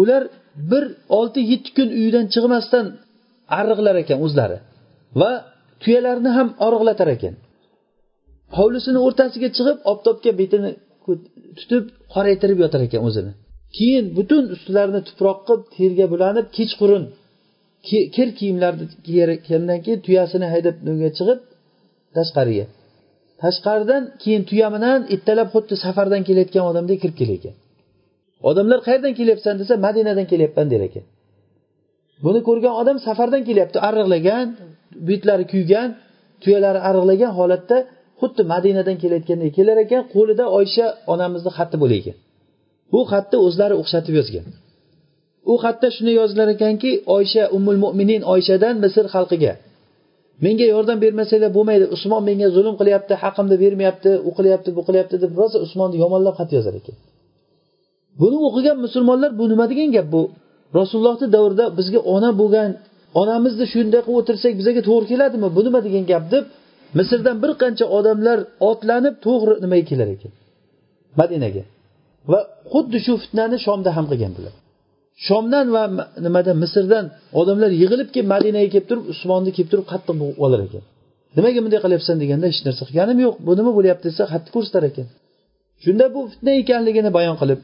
[0.00, 0.22] ular
[0.70, 0.84] bir
[1.18, 2.86] olti yetti kun uyidan chiqmasdan
[3.58, 4.58] arriqlar ekan o'zlari
[5.20, 5.30] va
[5.82, 7.34] tuyalarni ham oriqlatar ekan.
[8.58, 10.70] Hovlisini o'rtasiga chiqib oftobga betini
[11.58, 13.32] tutib qoraytirib yotar ekan o'zini.
[13.76, 17.04] Keyin butun ustilarini tuproq qilib terga bulanib kechqurun
[18.14, 21.40] kir kiyimlarni kiygandan keyin tuyasini haydab unga chiqib
[22.16, 22.66] tashqariga.
[23.42, 27.54] Tashqaridan keyin tuya bilan ertalab xuddi safardan kelayotgan odamdek kirib kelar ekan.
[28.50, 31.04] Odamlar qayerdan kelyapsan desa madinadan kelyapman der ekan.
[32.24, 34.46] Buni ko'rgan odam safardan kelyapti arriqlagan
[35.08, 35.88] betlari kuygan
[36.42, 37.76] tuyalari arriqlagan holatda
[38.20, 42.16] xuddi madinadan kelayotgandek kelar ekan qo'lida oysha onamizni xati bo'lar ekan.
[42.92, 44.46] Bu xatni o'zlari o'xshatib yozgan.
[45.52, 49.52] U xatda shunday yozilar ekanki oysha ummul mo'minin oyshadan misr xalqiga
[50.44, 55.32] menga yordam bermasanglar bo'lmaydi usmon menga zulm qilyapti haqimni bermayapti u qilyapti bu qilyapti deb
[55.40, 56.96] rosa usmonni yomonlab xat yozar ekan.
[58.22, 60.06] Buni o'qigan musulmonlar bu nima degan gap?
[60.14, 60.22] Bu
[60.78, 62.70] rasulullohni davrida bizga ona bo'lgan
[63.20, 65.48] onamizni shunday qilib o'tirsak bizga to'g'ri keladimi?
[65.56, 66.44] Bu nima degan gap deb
[66.98, 68.38] misrdan bir qancha odamlar
[68.70, 70.32] otlanib to'g'ri nimaga kelar ekan?
[71.20, 71.62] Madinaga.
[72.30, 72.40] Va
[72.72, 74.54] xuddi shu fitnani shomda ham qilgan bular
[75.28, 75.82] shomdan va
[76.26, 77.04] nimada misrdan
[77.40, 80.82] odamlar yig'ilib kelib madinaga kelib turib usmonni kelib turib qattiq olar ekan.
[81.36, 85.06] Nimaga bunday qilyapsan deganda hech narsa qilganim yo'q bu nima bo'lyapti desa xatni ko'rsatar ekan.
[85.84, 87.60] Shunda bu fitna ekanligini bayon qilib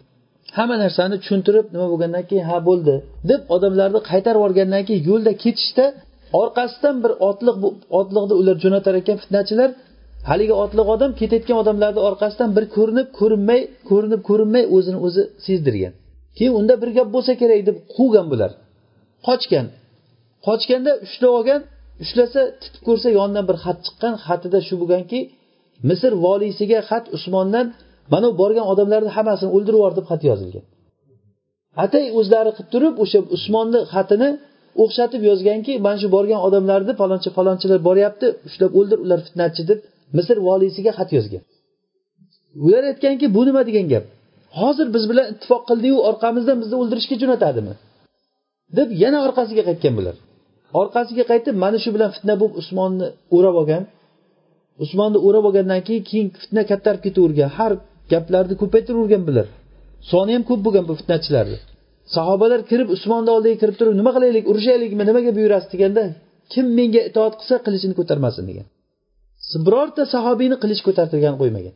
[0.57, 2.95] hamma narsani tushuntirib nima bo'lgandan keyin ha bo'ldi
[3.31, 5.85] deb odamlarni qaytarib yuborgandan keyin yo'lda ketishda
[6.43, 7.57] orqasidan bir otliq
[7.99, 9.71] otliqni ular jo'natar ekan fitnachilar.
[10.31, 15.93] Haligi otliq odam ketayotgan odamlarni orqasidan bir ko'rinib ko'rinmay ko'rinib ko'rinmay o'zini o'zi sezdirgan.
[16.37, 18.51] Keyin unda bir gap bo'lsa kerak deb quvgan bular.
[19.27, 19.67] Qochgan.
[20.47, 21.61] Qochganda ushlab olgan
[22.05, 25.21] ushlasa titib ko'rsa yonidan bir xat chiqqan xatida shu bo'lganki
[25.89, 27.67] misr voliysiga xat usmondan
[28.13, 30.65] mana bu borgan odamlarni hammasini o'ldirib yubor deb xat yozilgan.
[31.85, 34.29] Atay o'zlari qilib turib o'sha usmonni xatini
[34.83, 39.79] o'xshatib yozganki mana shu borgan odamlarni palonchi falonchilar boryapti ushlab o'ldir ular fitnachi deb
[40.17, 41.43] misr voliysiga xat yozgan.
[42.65, 44.05] Ular aytganki bu nima degan gap?
[44.61, 47.75] Hozir biz bilan ittifoq qildiyu orqamizdan bizni o'ldirishga jo'natadimi?
[48.77, 50.17] deb yana orqasiga qaytgan bular.
[50.81, 53.83] Orqasiga qaytib mana shu bilan fitna bo'lib usmonni o'rab olgan.
[54.85, 57.51] Usmonni o'rab olgandan keyin keyin fitna kattarib ketavergan.
[57.59, 57.73] Har
[58.13, 59.47] gaplarni ko'paytiravergan bular
[60.11, 61.59] soni ham ko'p bo'lgan bu fitnachilarni.
[62.17, 65.69] Sahobalar kirib usmonni oldiga kirib turib nima qilaylik urushaylikmi nimaga buyurasiz?
[65.75, 66.03] deganda
[66.53, 68.67] kim menga itoat qilsa qilichini ko'tarmasin degan.
[69.67, 71.75] Birorta sahobiyni qilich ko'tartirgan qo'ymagan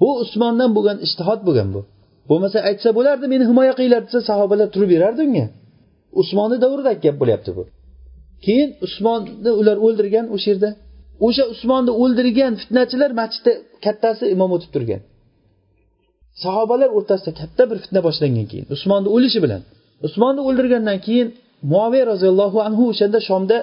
[0.00, 1.80] bu usmondan bo'lgan ishtihod bo'lgan bu.
[2.30, 5.46] Bo'lmasa aytsa bo'lardi meni himoya qilinglar desa sahobalar turib berardi unga.
[6.20, 7.62] Usmonni davridagi gap bo'lyapti bu.
[8.44, 10.70] Keyin usmonni ular o'ldirgan o'sha yerda
[11.26, 13.52] o'sha usmonni o'ldirgan fitnachilar masjidda
[13.84, 15.00] kattasi imom o'tib turgan.
[16.44, 19.62] Sahobalar o'rtasida katta bir fitna boshlangan keyin usmonni o'lishi bilan
[20.06, 21.28] usmonni o'ldirgandan keyin
[21.72, 23.56] muaviya roziyallohu anhu o'shanda shomda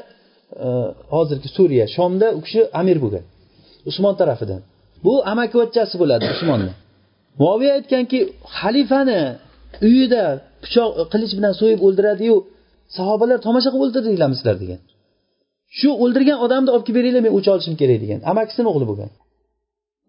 [0.66, 0.68] e,
[1.16, 3.26] hozirgi suriya shomda u kishi amir bo'lgan
[3.90, 4.62] usmon tarafidan.
[5.06, 6.72] Bu amakivachchasi bo'ladi usmonni.
[7.42, 8.20] Muaviya aytganki
[8.58, 9.22] xalifani
[9.88, 10.24] uyida
[10.64, 12.36] pichoq qilich bilan so'yib o'ldiradiyu
[12.98, 14.80] sahobalar tomosha qilib o'ldirdinglarmi sizlar degan.
[15.80, 18.20] Shu o'ldirgan odamni olib kelib beringlar men o'ch olishim kerak degan.
[18.32, 19.10] Amakisini o'g'li bo'lgan.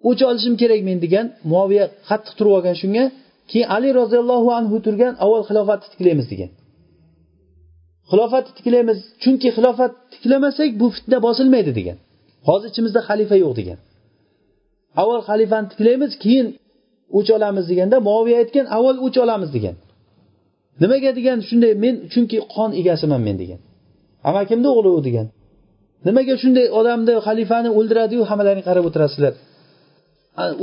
[0.08, 3.04] O'ch olishim kerak men degan muoviya qattiq turib olgan shunga
[3.50, 6.50] keyin ali roziyallohu anhu turgan avval xilofatni tiklaymiz degan.
[8.10, 11.98] Xilofatni tiklaymiz chunki xilofat tiklamasak bu fitna bosilmaydi degan.
[12.48, 13.78] Hozir ichimizda xalifa yo'q degan.
[15.00, 16.46] Avval xalifani tiklaymiz keyin
[17.18, 19.76] o'ch olamiz deganda muoviya aytgan avval o'ch olamiz degan.
[20.82, 23.60] Nimaga degan shunday men chunki qon egasiman men degan.
[24.28, 25.26] Amakimni o'g'li u degan.
[26.06, 29.32] Nimaga shunday odamni xalifani o'ldiradiyu hammalaring qarab o'tirasizlar.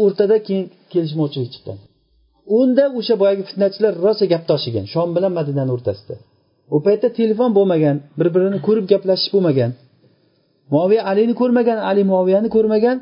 [0.03, 1.77] O'rtada keyin kelishmovchilik chiqqan
[2.60, 4.86] unda o'sha boyagi fitnachilar rosa gap toshigan.
[4.93, 6.15] Shom bilan madinani o'rtasida.
[6.75, 9.71] U paytda telefon bo'lmagan bir birini ko'rib gaplashish bo'lmagan.
[10.75, 12.97] Moviya alini ko'rmagan ali moviyani ko'rmagan.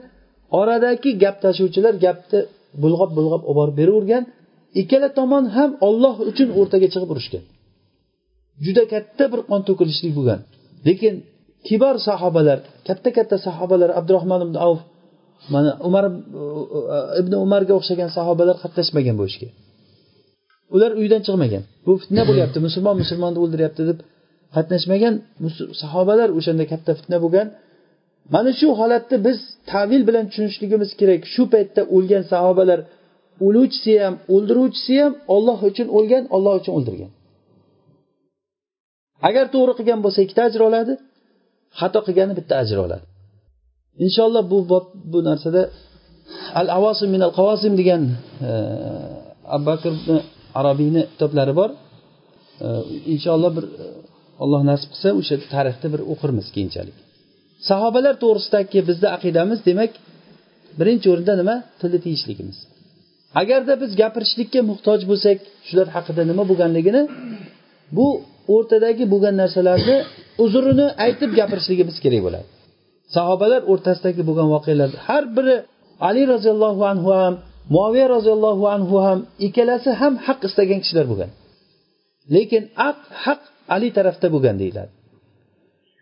[0.60, 2.39] Oradagi gap tashuvchilar gapni
[2.84, 4.23] bulg'ab bulg'ab olib borib beravergan.
[4.82, 7.43] Ikkala tomon ham olloh uchun o'rtaga chiqib urushgan
[8.65, 10.39] juda katta bir qon to'kilishlik bo'lgan.
[10.88, 11.13] Lekin
[11.67, 14.82] kibor sahobalar katta katta sahobalar abdurahmon ibn avf
[15.54, 16.13] mana umar uh,
[16.78, 19.49] uh, ibn umarga o'xshagan sahobalar qatnashmagan bu ishga.
[20.75, 21.63] Ular uydan chiqmagan.
[21.86, 23.99] Bu fitna bo'lyapti musulmon musulmonni o'ldiryapti deb
[24.56, 25.13] qatnashmagan
[25.82, 27.47] sahobalar o'shanda katta fitna bo'lgan.
[28.34, 29.38] Mana shu holatni biz
[29.71, 31.21] tavil bilan tushunishligimiz kerak.
[31.34, 32.80] Shu paytda o'lgan sahobalar
[33.45, 37.12] o'luvchisi ham o'ldiruvchisi ham olloh uchun o'lgan olloh uchun o'ldirgan.
[39.28, 40.93] Agar to'g'ri qilgan bo'lsa ikkita ajr oladi
[41.80, 43.06] xato qilgani bitta ajr oladi.
[44.06, 45.62] Inshaalloh bu bob bu narsada
[46.60, 48.02] al avosim min al qavosim degan
[48.50, 48.52] e,
[49.56, 49.92] abu bakr
[50.60, 51.70] arabiyni kitoblari bor.
[52.66, 52.68] E,
[53.14, 53.86] inshaalloh bir e,
[54.44, 56.98] alloh nasib qilsa o'sha tarixni bir o'qirmiz keyinchalik.
[57.70, 59.92] Sahobalar to'g'risidagi bizni aqidamiz demak
[60.80, 61.56] birinchi o'rinda nima?
[61.80, 62.58] Tilni tiyishligimiz.
[63.42, 67.02] Agarda biz gapirishlikka muhtoj bo'lsak shular haqida nima bo'lganligini
[67.98, 68.08] bu
[68.56, 69.98] o'rtadagi bo'lgan narsalarni
[70.44, 72.48] uzrini aytib gapirishligimiz kerak bo'ladi.
[73.15, 74.89] Sahobalar o'rtasidagi bo'lgan voqealar.
[75.08, 75.56] Har biri
[76.10, 77.34] ali roziyallohu anhu ham
[77.76, 81.32] muaviya roziyallohu anhu ham ikkalasi ham haq istagan kishilar bo'lgan.
[82.36, 83.41] Lekin aq haq
[83.76, 84.91] ali tarafda bo'lgan deyiladi.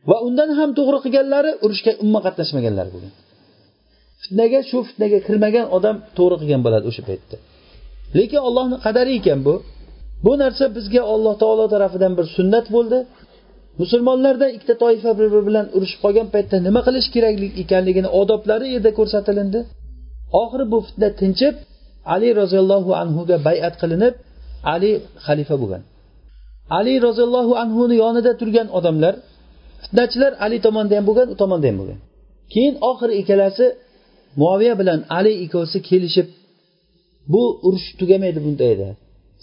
[0.09, 3.13] Va undan ham to'g'ri qilganlari urushga umuman qatnashmaganlar bo'lgan.
[4.23, 7.35] Fitnaga shu fitnaga kirmagan odam to'g'ri qilgan bo'ladi o'sha paytda.
[8.17, 9.55] Lekin ollohni qadari ekan bu.
[10.25, 12.97] Bu narsa bizga alloh taolo tarafidan bir sunnat bo'ldi.
[13.81, 18.91] Musulmonlarda ikkita toifa bir biri bilan urushib qolgan paytda nima qilish kerak ekanligini odoblari yerda
[18.99, 19.59] ko'rsatilindi.
[20.41, 21.55] Oxiri bu fitna tinchib
[22.13, 24.13] ali roziyallohu anhuga bayat qilinib
[24.73, 24.91] ali
[25.25, 25.83] xalifa bo'lgan.
[26.79, 29.13] Ali roziyallohu anhuni yonida turgan odamlar
[29.83, 31.99] fitnachilar ali tomonda ham bo'lgan u tomonda ham bo'lgan.
[32.53, 33.65] Keyin oxiri ikkalasi
[34.41, 36.27] muaviya bilan ali ikkovsi kelishib
[37.33, 38.87] bu urush tugamaydi bundayda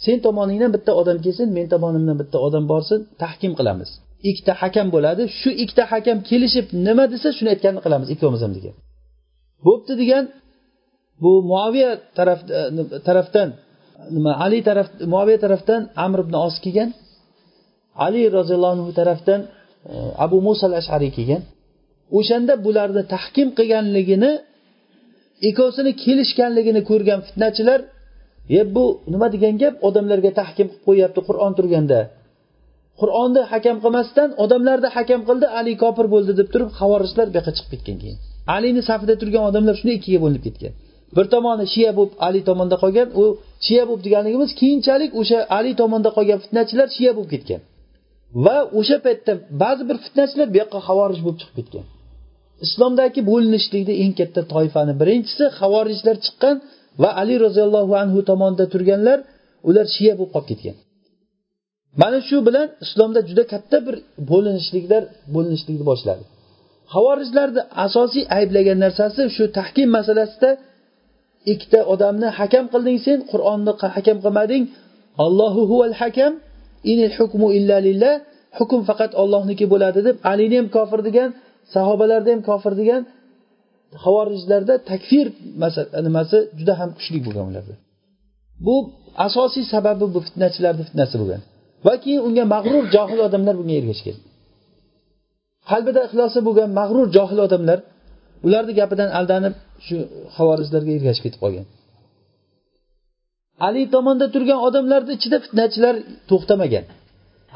[0.05, 3.91] sen tomoningdan bitta odam kelsin men tomonimdan bitta odam borsin tahkim qilamiz.
[4.31, 5.23] Ikkita hakam bo'ladi.
[5.41, 8.75] Shu ikkita hakam kelishib nima desa shuni aytganini qilamiz ikkovimiz ham degan.
[9.67, 10.25] Bo'pti degan
[11.23, 12.61] bu muaviya taraf e,
[13.09, 13.49] tarafdan
[14.17, 16.91] nima ali taraf muaviya tarafdan amr ibn os kelgan.
[18.07, 19.41] Ali roziyallohu anhu tarafdan
[19.93, 19.95] e,
[20.25, 21.43] abu muso al ashariy kelgan.
[22.19, 24.33] O'shanda bularni tahkim qilganligini
[25.49, 27.81] ikkovsini kelishganligini ko'rgan fitnachilar
[28.59, 29.75] e bu nima degan gap?
[29.89, 32.01] Odamlarga tahkim qilib qo'yyapti qur'on turganda.
[33.01, 37.71] Qur'onni hakam qilmasdan odamlarni hakam qildi ali kofir bo'ldi deb turib havorijlar bu yoqqa chiqib
[37.75, 38.19] ketgan keyin.
[38.57, 40.73] Alini safida turgan odamlar shunday ikkiga bo'linib ketgan.
[41.17, 43.25] Bir tomoni shiya bo'lib ali tomonda qolgan u
[43.67, 47.61] shiya bo'lib deganligimiz keyinchalik o'sha ali tomonda qolgan fitnachilar shiya bo'lib ketgan.
[48.45, 49.33] Va o'sha paytda
[49.63, 51.85] ba'zi bir fitnachilar bu yoqqa havorij bo'lib chiqib ketgan.
[52.67, 56.57] Islomdagi bo'linishlikni eng katta toifani birinchisi havorijlar chiqqan
[57.03, 59.19] va ali roziyallohu anhu tomonida turganlar
[59.69, 60.77] ular shiya bo'lib qolib ketgan.
[62.03, 63.97] Mana shu bilan islomda juda katta bir
[64.31, 65.03] bo'linishliklar
[65.35, 66.23] bo'linishlikni boshladi.
[66.95, 70.51] Havorijlarni asosiy ayblagan narsasi shu tahkim masalasida
[71.53, 74.65] ikkita odamni hakam qilding sen qur'onni hakam qilmading.
[75.25, 76.33] Allohu huval hakam
[76.93, 78.15] inil hukmu illa lillah
[78.59, 81.29] hukm faqat ollohniki bo'ladi deb alini ham kofir degan
[81.75, 83.03] sahobalarni ham kofir degan
[84.05, 85.27] havorijlarda takfir
[86.07, 87.75] nimasi juda ham kuchli bo'lgan ularda.
[88.67, 88.77] Bu
[89.27, 91.43] asosiy sababi bu fitnachilarni fitnasi bo'lgan.
[91.87, 94.17] Va keyin unga mag'rur johil odamlar bunga ergashgan
[95.71, 97.79] qalbida ixlosi bo'lgan mag'rur johil odamlar
[98.47, 99.55] ularni gapidan aldanib
[99.87, 99.97] shu
[100.37, 101.67] havorijlarga ergashib ketib qolgan.
[103.69, 105.95] Ali tomonda turgan odamlarni ichida fitnachilar
[106.31, 106.85] to'xtamagan.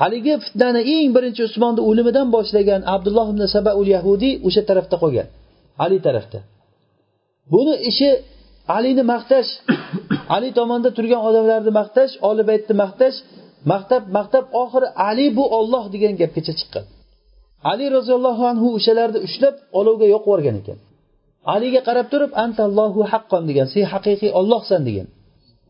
[0.01, 5.29] Haligi fitnani eng birinchi usmonni o'limidan boshlagan abdulloh ibn sabaul yahudiy o'sha tarafda qolgan
[5.85, 6.39] ali tarafda.
[7.53, 8.11] Buni ishi
[8.77, 9.51] alini maqtash
[10.37, 13.17] ali tomonda turgan odamlarni maqtash oli baytni maqtash
[13.73, 16.85] maqtab maqtab oxiri ali bu olloh degan gapgacha chiqqan.
[17.73, 20.79] Ali roziyallohu anhu o'shalarni ushlab olovga yoqib yuborgan ekan.
[21.55, 25.07] Aliga qarab turib antallohu haqqon degan sen haqiqiy ollohsan degan.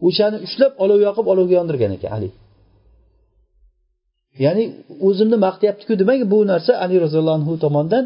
[0.07, 2.28] O'shani ushlab olov yoqib olovga yondirgan ekan ali.
[4.44, 4.64] Ya'ni
[5.09, 8.05] o'zimni maqtayaptiku demak bu narsa ali roziyallohu anhu tomonidan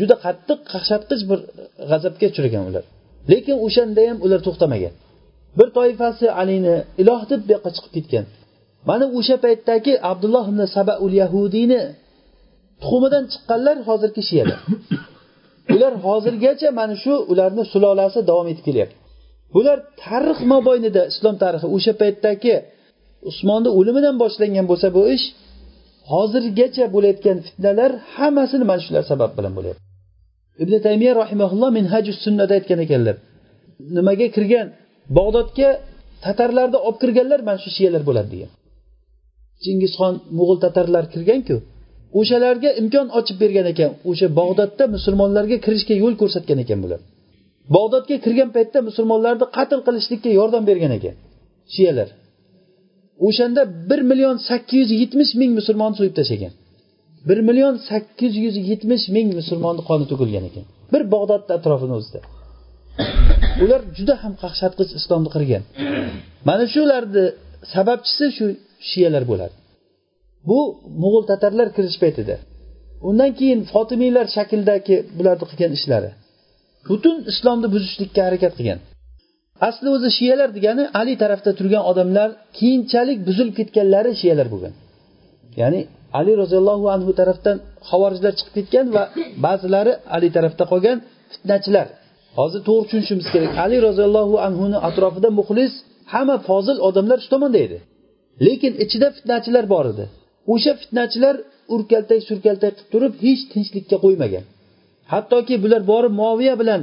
[0.00, 1.38] juda qattiq qaqshatqich bir
[1.90, 2.84] g'azabga uchragan ular.
[3.32, 4.94] Lekin o'shanda ham ular to'xtamagan.
[5.58, 8.24] Bir toifasi alini iloh deb bu yoqqa chiqib ketgan.
[8.88, 11.80] Mana o'sha paytdagi abdulloh ibn sabaul yahudiyni
[12.80, 14.60] tuxumidan chiqqanlar hozirgi shiyalar
[15.74, 18.96] ular hozirgacha mana shu ularni sulolasi davom etib kelyapti.
[19.54, 22.54] Bular tarix mobaynida islom tarixi o'sha paytdagi
[23.30, 25.24] usmonni o'limidan boshlangan bo'lsa bu ish
[26.12, 29.82] hozirgacha bo'layotgan fitnalar hammasini mana shular sabab bilan bo'lyapti.
[30.62, 33.16] Ibn taymiya rahimaulloh minhaju sunnada aytgan ekanlar
[33.96, 34.66] nimaga kirgan?
[35.16, 35.68] Bog'dodga
[36.24, 38.50] tatarlarni olib kirganlar mana shu shiyalar bo'ladi degan
[39.64, 41.56] chingizxon mo'g'ul tatarlar kirganku
[42.20, 47.00] o'shalarga imkon ochib bergan ekan o'sha bog'dodda musulmonlarga kirishga yo'l ko'rsatgan ekan bular.
[47.76, 51.14] Bog'dodga kirgan paytda musulmonlarni qatl qilishlikka yordam bergan ekan
[51.74, 52.08] shiyalar.
[53.26, 56.52] O'shanda bir million sakkiz yuz yetmish ming musulmonni so'yib tashlagan.
[57.28, 60.64] Bir million sakkiz yuz yetmish ming musulmonni qoni to'kilgan ekan.
[60.92, 62.20] Bir bog'dodni atrofini o'zida.
[63.64, 65.62] Ular juda ham qaqshatqich islomni qirgan.
[66.48, 67.24] Mana shularni
[67.74, 68.46] sababchisi shu
[68.90, 69.54] shiyalar bo'ladi.
[70.48, 70.58] Bu
[71.02, 72.36] mo'g'ul tatarlar kirish paytida.
[73.08, 76.10] Undan keyin fotimiylar shaklidagi bularni qilgan ishlari.
[76.88, 78.80] Butun islomni buzishlikka harakat qilgan.
[79.68, 82.28] Asli o'zi shiyalar degani ali tarafda turgan odamlar
[82.58, 84.74] keyinchalik buzilib ketganlari shiyalar bo'lgan.
[85.60, 85.80] Ya'ni
[86.18, 87.56] ali roziyallohu anhu tarafdan
[87.90, 89.02] havorijlar chiqib ketgan va
[89.46, 90.98] ba'zilari ali tarafda qolgan
[91.32, 91.86] fitnachilar.
[92.38, 93.52] Hozir to'g'ri tushunishimiz kerak.
[93.64, 95.72] Ali roziyallohu anhuni atrofida muxlis
[96.12, 97.78] hamma fozil odamlar shu tomonda edi.
[98.46, 100.04] Lekin ichida fitnachilar bor edi.
[100.52, 101.34] O'sha fitnachilar
[101.74, 104.44] urkaltak surkaltak qilib turib hech tinchlikka qo'ymagan.
[105.12, 106.80] Hattoki bular borib moviya bilan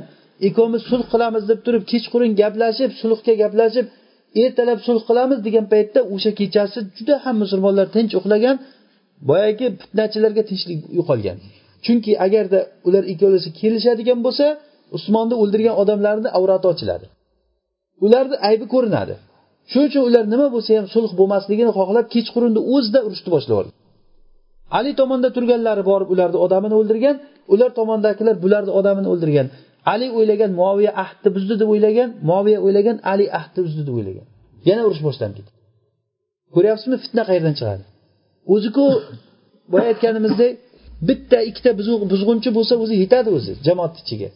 [0.47, 3.85] ikkovmiz sulh qilamiz deb turib kechqurun gaplashib sulhga gaplashib
[4.43, 8.55] ertalab sulh qilamiz degan paytda o'sha kechasi juda ham musulmonlar tinch uxlagan
[9.29, 11.37] boyagi fitnachilarga tinchlik yo'qolgan.
[11.85, 14.45] Chunki agarda ular ikkovlasi kelishadigan bo'lsa
[14.97, 17.05] usmonni o'ldirgan odamlarni avrati ochiladi.
[18.05, 19.15] Ularni aybi ko'rinadi.
[19.71, 23.71] Shuning uchun ular nima bo'lsa ham sulh bo'lmasligini xohlab kechqurunni o'zida urushni boshlab yubordi
[24.77, 27.15] ali tomonda turganlari borib ularni odamini o'ldirgan
[27.53, 29.47] ular tomondagilar bularni odamini o'ldirgan.
[29.93, 34.25] Ali o'ylagan muoviya ahdni buzdi deb o'ylagan muoviya o'ylagan ali ahdni buzdi deb o'ylagan.
[34.69, 35.51] Yana urush boshlanib ketdi.
[36.55, 37.83] Ko'ryapsizmi fitna qayerdan chiqadi?
[38.53, 38.85] O'ziku
[39.73, 40.53] boya aytganimizdek
[41.09, 41.71] bitta ikkita
[42.11, 44.29] buzg'unchi bo'lsa o'zi yetadi o'zi jamoat ichiga.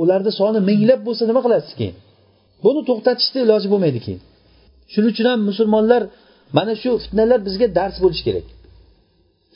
[0.00, 1.96] Ularni soni minglab bo'lsa nima qilasiz keyin?
[2.64, 4.20] Buni to'xtatishni iloji bo'lmaydi keyin.
[4.92, 6.02] Shuning uchun ham musulmonlar
[6.56, 8.46] mana shu fitnalar bizga dars bo'lishi kerak.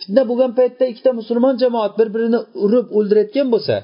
[0.01, 3.75] Fitna bo'lgan paytda ikkita musulmon jamoat bir birini urib o'ldirayotgan bo'lsa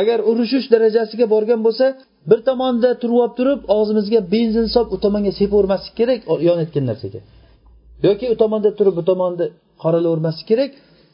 [0.00, 1.86] agar urushish darajasiga borgan bo'lsa
[2.30, 7.20] bir tomonda turib olib turib og'zimizga benzin solib u tomonga sepavermaslik kerak yonayotgan narsaga.
[8.06, 9.46] Yoki u tomonda turib bu tomonni
[9.82, 10.70] qoralavermaslik kerak.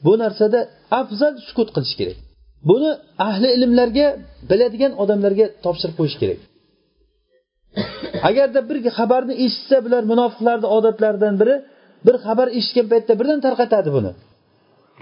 [0.07, 0.61] Bu narsada
[1.01, 2.17] afzal sukut qilish kerak.
[2.71, 2.91] Buni
[3.29, 4.07] ahli ilmlarga
[4.51, 6.39] biladigan odamlarga topshirib qo'yish kerak.
[8.30, 11.56] agarda bir xabarni eshitsa bular munofiqlarni odatlaridan biri
[12.06, 14.14] bir xabar eshitgan paytda birdan tarqatadi buni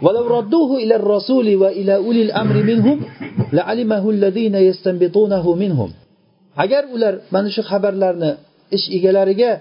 [0.05, 2.97] ولو ردوه إلى الرسول وإلى أولي الأمر منهم
[3.57, 5.89] لعلمه الذين يستنبطونه منهم
[6.63, 8.31] agar ular mana shu xabarlarni
[8.77, 9.51] ish egalariga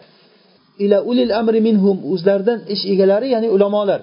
[0.85, 4.01] ila ulil amri minhum o'zlaridan ish egalari ya'ni ulamolar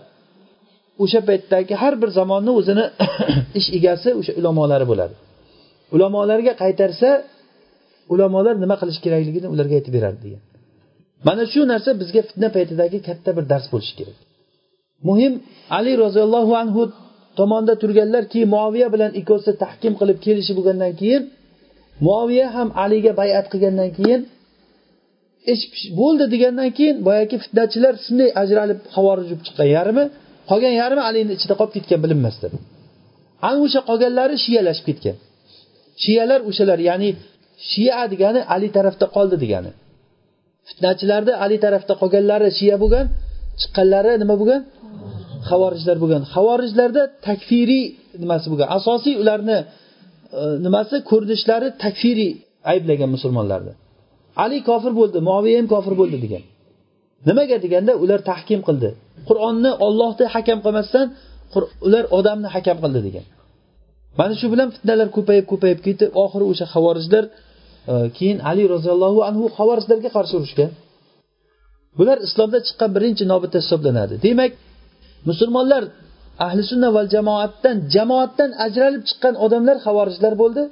[1.04, 2.86] o'sha paytdagi har bir zamonni o'zini
[3.60, 5.16] ish egasi o'sha ulamolari bo'ladi
[5.96, 7.10] ulamolarga qaytarsa
[8.13, 10.43] ulamolar nima qilish kerakligini ularga aytib beradi degan.
[11.27, 14.19] Mana shu narsa bizga fitna paytidagi katta bir dars bo'lishi kerak.
[15.09, 15.33] Muhim
[15.79, 16.83] ali roziyallohu anhu
[17.39, 21.23] tomonda turganlar keyin muoviya bilan ikkovsi tahkim qilib kelishib bo'lgandan keyin
[22.07, 24.21] muoviya ham aliga bayat qilgandan keyin
[25.53, 25.65] ish
[26.01, 30.05] bo'ldi degandan keyin boyagi fitnachilar shunday ajralib havorij bo'lib chiqqan yarmi?
[30.51, 32.53] Qolgan yarmi alini ichida qolib ketgan bilinmasdan
[33.49, 35.17] ana o'sha qolganlari shiyalashib ketgan.
[36.03, 37.11] Shiyalar o'shalar ya'ni
[37.71, 39.71] shiya degani ali tarafda qoldi degani.
[40.69, 43.07] Fitnachilarda ali tarafda qolganlari shiya bo'lgan
[43.61, 44.61] chiqqanlari nima bo'lgan?
[45.51, 46.23] Havorijlar bo'lgan.
[46.35, 47.85] Havorijlarda takfiriy
[48.23, 48.69] nimasi bo'lgan?
[48.79, 49.59] Asosiy ularni
[50.39, 50.95] e, nimasi?
[51.11, 52.33] Ko'rinishlari takfiriy
[52.73, 53.73] ayblagan musulmonlarni
[54.45, 56.43] ali kofir bo'ldi muoviya ham kofir bo'ldi degan.
[57.29, 58.91] Nimaga deganda ular tahkim qildi.
[59.29, 61.07] Qur'onni ollohni hakam qilmasdan
[61.87, 63.25] ular odamni hakam qildi degan.
[64.21, 67.25] Mana shu bilan fitnalar ko'payib ko'payib ketib oxiri o'sha havorijlar
[68.17, 70.71] keyin ali roziyallohu anhu havorijlarga qarshi urushgan.
[71.99, 74.15] Bular islomda chiqqan birinchi nobita hisoblanadi.
[74.27, 74.53] Demak
[75.29, 75.83] musulmonlar
[76.47, 80.63] ahli sunna val jamoatdan jamoatdan ajralib chiqqan odamlar havorijlar bo'ldi.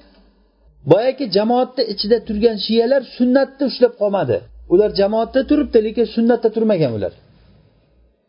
[0.92, 4.36] Boyagi jamoatni ichida turgan shiyalar sunnatni ushlab qolmadi.
[4.72, 7.12] Ular jamoatda turibdi lekin sunnatda turmagan ular.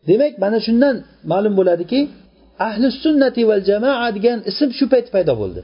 [0.10, 0.96] Demak mana shundan
[1.32, 2.00] ma'lum bo'ladiki
[2.68, 5.62] ahli sunnati val jamoa degan ism shu payt paydo bo'ldi.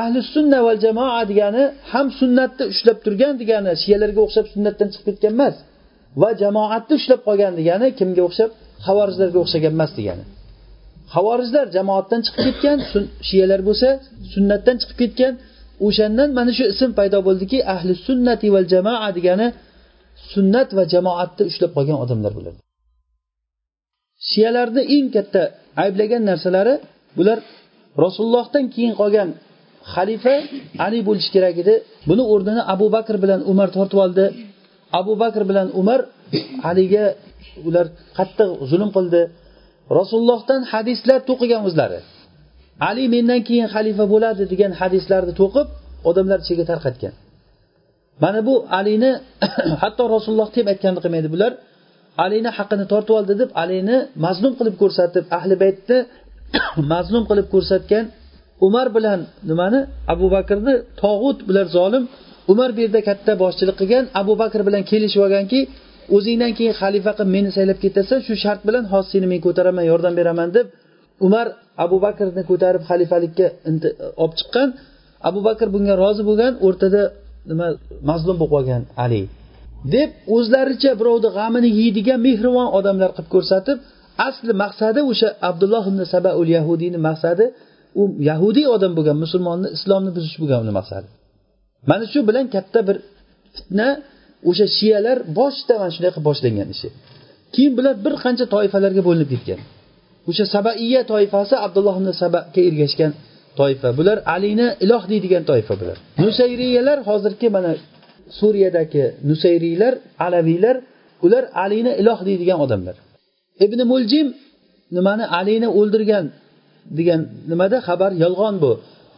[0.00, 1.62] Ahli sunna val jamoa degani
[1.92, 5.56] ham sunnatni ushlab turgan degani shiyalarga o'xshab sunnatdan chiqib ketgan emas.
[6.20, 8.50] Va jamoatni ushlab qolgan degani kimga o'xshab?
[8.86, 10.24] Havorijlarga o'xshagan emas degani.
[11.14, 12.78] Havorijlar jamoatdan chiqib ketgan
[13.28, 13.88] shiyalar bo'lsa
[14.34, 15.32] sunnatdan chiqib ketgan.
[15.86, 19.46] O'shandan mana shu ism paydo bo'ldiki ahli sunnati val jamoa degani
[20.32, 22.58] sunnat va jamoatni ushlab qolgan odamlar bo'ladi.
[24.30, 25.42] Shiyalarni eng katta
[25.84, 26.74] ayblagan narsalari
[27.18, 27.38] bular
[28.04, 29.28] rasulullohdan keyin qolgan
[29.94, 30.34] xalifa
[30.86, 31.74] ali bo'lishi kerak edi.
[32.10, 34.24] Buni o'rnini abu bakr bilan umar tortib oldi.
[35.00, 36.00] Abu bakr bilan umar
[36.70, 37.04] aliga
[37.68, 37.86] ular
[38.18, 39.22] qattiq zulm qildi.
[39.98, 42.00] Rasulullohdan hadislar to'qigan o'zlari
[42.88, 45.68] ali mendan keyin xalifa bo'ladi degan hadislarni to'qib
[46.10, 47.14] odamlar ichiga tarqatgan.
[48.22, 49.12] Mana bu alini
[49.82, 51.52] hatto rasulullohni ham aytganini qilmaydi bular.
[52.24, 55.98] Alini haqqini tortib oldi deb alini mazlum qilib ko'rsatib ahli baytni
[56.92, 58.04] mazlum qilib ko'rsatgan
[58.66, 59.80] umar bilan nimani?
[60.12, 62.04] Abu bakrni tog'ut bular zolim.
[62.52, 64.04] Umar bu yerda katta boshchilik qilgan.
[64.20, 65.60] Abu bakr bilan kelishib olganki
[66.16, 70.14] o'zingdan keyin xalifa qilib meni saylab ketasan shu shart bilan hozir seni men ko'taraman yordam
[70.20, 70.66] beraman deb
[71.26, 71.46] umar
[71.84, 73.46] abu bakrni ko'tarib xalifalikka
[74.22, 74.68] olib chiqqan.
[75.28, 77.02] Abu bakr bunga rozi bo'lgan o'rtada
[77.50, 77.66] nima
[78.10, 79.22] mazlum bo'lib qolgan ali.
[79.94, 83.76] Deb o'zlaricha birovni g'amini yeydigan mehribon odamlar qilib ko'rsatib
[84.28, 87.44] asli maqsadi o'sha abdulloh ibn sabaul yahudiyni maqsadi
[88.00, 91.06] u yahudiy odam bo'lgan musulmonni islomni buzish bo'lgan uni maqsadi.
[91.90, 92.96] Mana shu bilan katta bir
[93.56, 93.88] fitna
[94.50, 96.88] o'sha shiyalar boshida mana shunday qilib boshlangan ishi.
[97.54, 99.60] Keyin bular bir qancha toifalarga bo'linib ketgan.
[100.30, 103.12] O'sha sabaiya toifasi abdulloh ibn sabaga ergashgan
[103.60, 103.88] toifa.
[103.98, 105.96] Bular alini iloh deydigan toifa bular.
[106.24, 107.72] Nusayriyalar hozirgi mana
[108.38, 109.94] suriyadagi nusayriylar
[110.26, 110.76] alaviylar
[111.26, 112.96] ular alini iloh deydigan odamlar.
[113.64, 114.28] Ibn muljim
[114.96, 116.24] nimani alini o'ldirgan
[116.98, 117.20] degan
[117.50, 117.76] nimada?
[117.88, 118.72] Xabar yolg'on bu.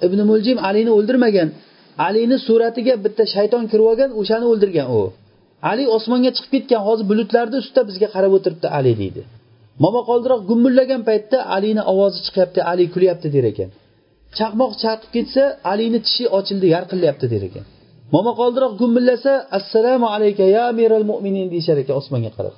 [0.07, 1.49] Ibn muljim alini o'ldirmagan.
[2.07, 5.03] Alini suratiga bitta shayton kirib olgan o'shani o'ldirgan u.
[5.71, 9.23] Ali osmonga chiqib ketgan hozir bulutlarni ustida bizga qarab o'tiribdi ali deydi.
[9.85, 13.71] Momaqoldiroq gumbullagan paytda alini ovozi chiqyapti ali kulyapti der ekan.
[14.39, 15.43] Chaqmoq chaqib ketsa
[15.73, 17.65] alini tishi ochildi yarqillayapti der ekan.
[18.15, 22.55] Momaqoldiroq gumbillasa assalomu alayka ya amiral mo'minin deyishar ekan osmonga qarab.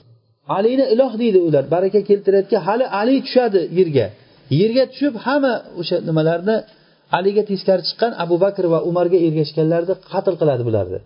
[0.59, 2.61] Alini iloh deydi ular baraka keltirayotgan.
[2.69, 4.07] Hali ali tushadi yerga.
[4.61, 6.57] Yerga tushib hamma o'sha nimalarni
[7.19, 10.99] aliga teskari chiqqan abu bakr va umarga ergashganlarni qatl qiladi bularni.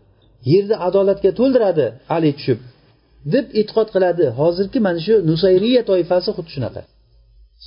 [0.52, 1.86] Yerni adolatga to'ldiradi
[2.16, 2.58] ali tushib
[3.34, 4.24] deb e'tiqod qiladi.
[4.40, 6.82] Hozirgi mana shu nusayriya toifasi xuddi shunaqa.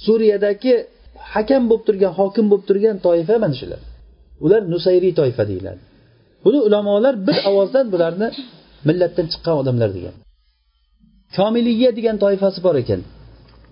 [0.05, 0.73] Suriyadagi
[1.33, 3.81] hakam bo'lib turgan hokim bo'lib turgan toifa mana shular.
[4.45, 5.81] Ular nusayriy toifa deyiladi.
[6.43, 8.27] Buni ulamolar bir ovozdan bularni
[8.87, 10.15] millatdan chiqqan odamlar degan.
[11.37, 13.01] Komiliya degan toifasi bor ekan.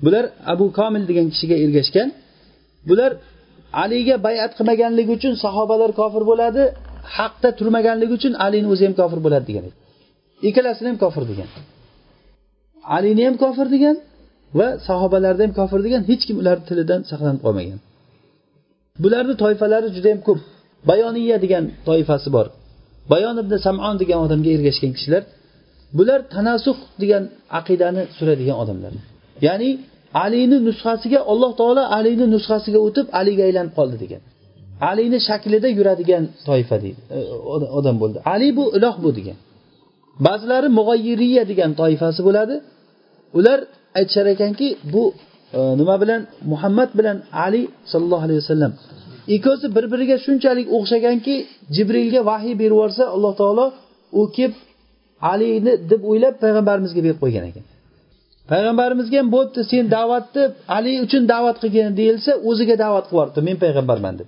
[0.04, 2.10] Bular abu komil degan kishiga ergashgan.
[2.90, 3.12] Bular
[3.84, 6.64] aliga bayat qilmaganligi uchun sahobalar kofir bo'ladi
[7.18, 9.66] haqda turmaganligi uchun alini o'zi ham kofir bo'ladi degan
[10.48, 11.50] ikkalasini ham kofir degan.
[12.96, 13.96] Alini ham kofir degan
[14.60, 17.80] va sahobalarni ham kofir degan hech kim ularni tilidan saqlanib qolmagan.
[19.04, 20.40] Bularni toifalari juda yam ko'p.
[20.90, 22.48] Bayoniya degan toifasi bor.
[23.12, 25.24] Bayon ibn samon degan odamga ergashgan kishilar
[25.98, 27.24] bular tanasuh degan
[27.60, 28.94] aqidani suradigan odamlar.
[29.48, 29.70] Ya'ni
[30.26, 34.22] alini nusxasiga alloh taolo alini nusxasiga o'tib aliga aylanib qoldi degan.
[34.92, 37.20] Alini shaklida yuradigan toifa deydi e,
[37.80, 38.18] odam bo'ldi.
[38.34, 39.38] Ali bu iloh bu degan.
[40.28, 42.56] Ba'zilari mug'ayyiriya degan toifasi bo'ladi.
[43.38, 43.60] Ular
[44.00, 45.04] aytishar ekanki bu
[45.58, 46.22] e, nima bilan
[46.52, 47.62] muhammad bilan ali
[47.92, 48.74] sollallohu alayhi vasallam.
[49.36, 51.36] Ikkovsi bir biriga shunchalik o'xshaganki
[51.76, 53.66] jibrilga vahiy berib yuborsa alloh taolo
[54.20, 54.54] u kelib
[55.32, 57.66] alini deb o'ylab payg'ambarimizga berib qo'ygan ekan.
[58.52, 60.44] Payg'ambarimizga ham bo'pti sen da'vatni
[60.78, 64.28] ali uchun da'vat qilgin deyilsa o'ziga da'vat qilib yuboribdi men payg'ambarman deb.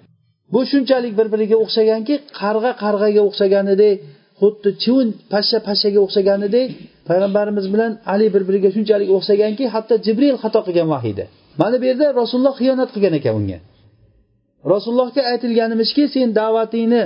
[0.54, 3.96] Bu shunchalik bir biriga o'xshaganki qarg'a qarg'aga o'xshaganidek
[4.42, 6.68] xuddi chivin pashsha pashshaga o'xshaganidek
[7.10, 11.26] payg'ambarimiz bilan ali bir biriga shunchalik o'xshaganki hatto jibril xato qilgan vahiyda.
[11.62, 13.60] Mana bu yerda rasululloh xiyonat qilgan ekan unga.
[14.74, 17.04] Rasulullohga aytilganimizki sen da'vatingni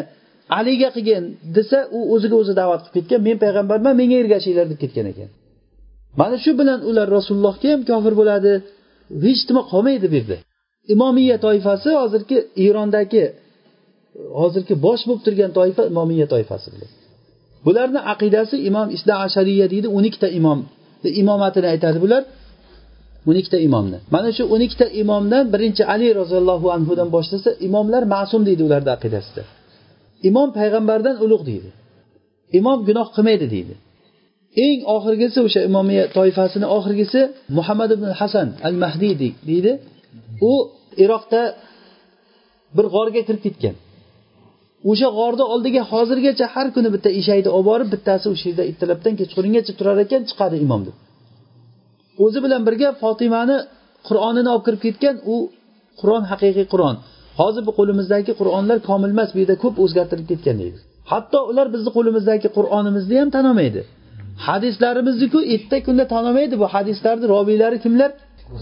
[0.59, 1.23] aliga qilgin
[1.57, 5.29] desa u o'ziga o'zi da'vat qilib ketgan men payg'ambarman menga ergashinglar deb ketgan ekan.
[6.19, 8.51] Mana shu bilan ular rasulullohga ham kofir bo'ladi.
[9.25, 10.37] Hech nima qolmaydi bu yerda.
[10.93, 13.23] Imomiya toifasi hozirgi erondagi
[14.39, 16.69] hozirgi bosh bo'lib turgan toifa imomiya toifasi
[17.65, 20.59] bularni aqidasi imom isna ashariya deydi o'n ikkita imom
[21.21, 22.23] imomatini aytadi bular.
[23.29, 23.97] O'n ikkita imomni.
[24.15, 29.43] Mana shu o'n ikkita imomdan birinchi ali roziyallohu anhudan boshlasa imomlar ma'sum deydi ularni aqidasida.
[30.29, 31.69] Imom payg'ambardan ulug' deydi.
[32.59, 33.73] Imom gunoh qilmaydi deydi.
[34.63, 37.19] Eng oxirgisi o'sha imomiya toifasini oxirgisi
[37.57, 39.13] muhammad ibn hasan al mahdiy
[39.49, 39.71] deydi.
[40.51, 40.53] U
[41.03, 41.41] iroqda
[42.75, 43.75] bir g'orga kirib ketgan.
[44.91, 49.73] O'sha g'orni oldiga hozirgacha har kuni bitta eshakni olib borib bittasi o'sha yerda ertalabdan kechqurungacha
[49.79, 50.95] turar ekan chiqadi imom deb.
[52.23, 53.57] O'zi bilan birga fotimani
[54.07, 55.35] qur'onini olib kirib ketgan u
[55.99, 56.95] qur'on haqiqiy qur'on.
[57.39, 60.77] Hozir bu qo'limizdagi qur'onlar komil emas bu yerda ko'p o'zgartirilib ketgan deydi.
[61.11, 63.81] Hatto ular bizni qo'limizdagi qur'onimizni ham tan olmaydi
[64.47, 68.11] hadislarimizniki erta kunda tanimaydi bu hadislarni robiylari kimlar?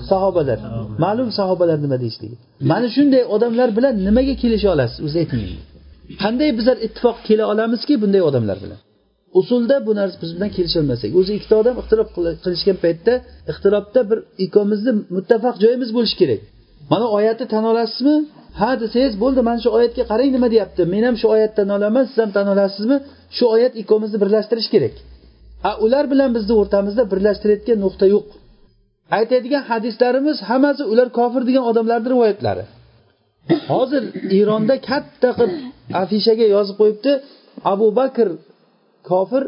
[0.09, 0.59] Sahobalar.
[1.03, 2.35] Ma'lum sahobalar nima deyishligi
[2.71, 4.99] mana shunday odamlar bilan nimaga kelisha olasiz?
[5.05, 5.41] O'zi ayting
[6.23, 8.79] qanday bizlar ittifoq kela olamizki bunday odamlar bilan?
[9.39, 12.09] Usulda bu narsa biz bilan kelisholmasak o'zi ikkita odam ixtilof
[12.43, 13.13] qilishgan paytda
[13.51, 16.41] ixtilofda bir ikkovimizni muttafaq joyimiz bo'lishi kerak.
[16.91, 18.15] Mana oyatni tan olasizmi?
[18.61, 20.81] Ha desangiz bo'ldi mana shu oyatga qarang nima deyapti?
[20.93, 22.97] Men ham shu oyatdan olaman siz ham tan olasizmi?
[23.37, 24.95] Shu oyat ikkovimizni birlashtirishi kerak.
[25.69, 28.25] A ular bilan bizni o'rtamizda birlashtirayotgan nuqta yo'q.
[29.17, 32.63] Aytadigan hadislarimiz hammasi ular kofir degan odamlarni rivoyatlari.
[33.71, 34.03] Hozir
[34.39, 35.53] eronda katta qilib
[36.01, 37.11] afishaga yozib qo'yibdi.
[37.73, 38.27] Abu bakr
[39.09, 39.43] kofir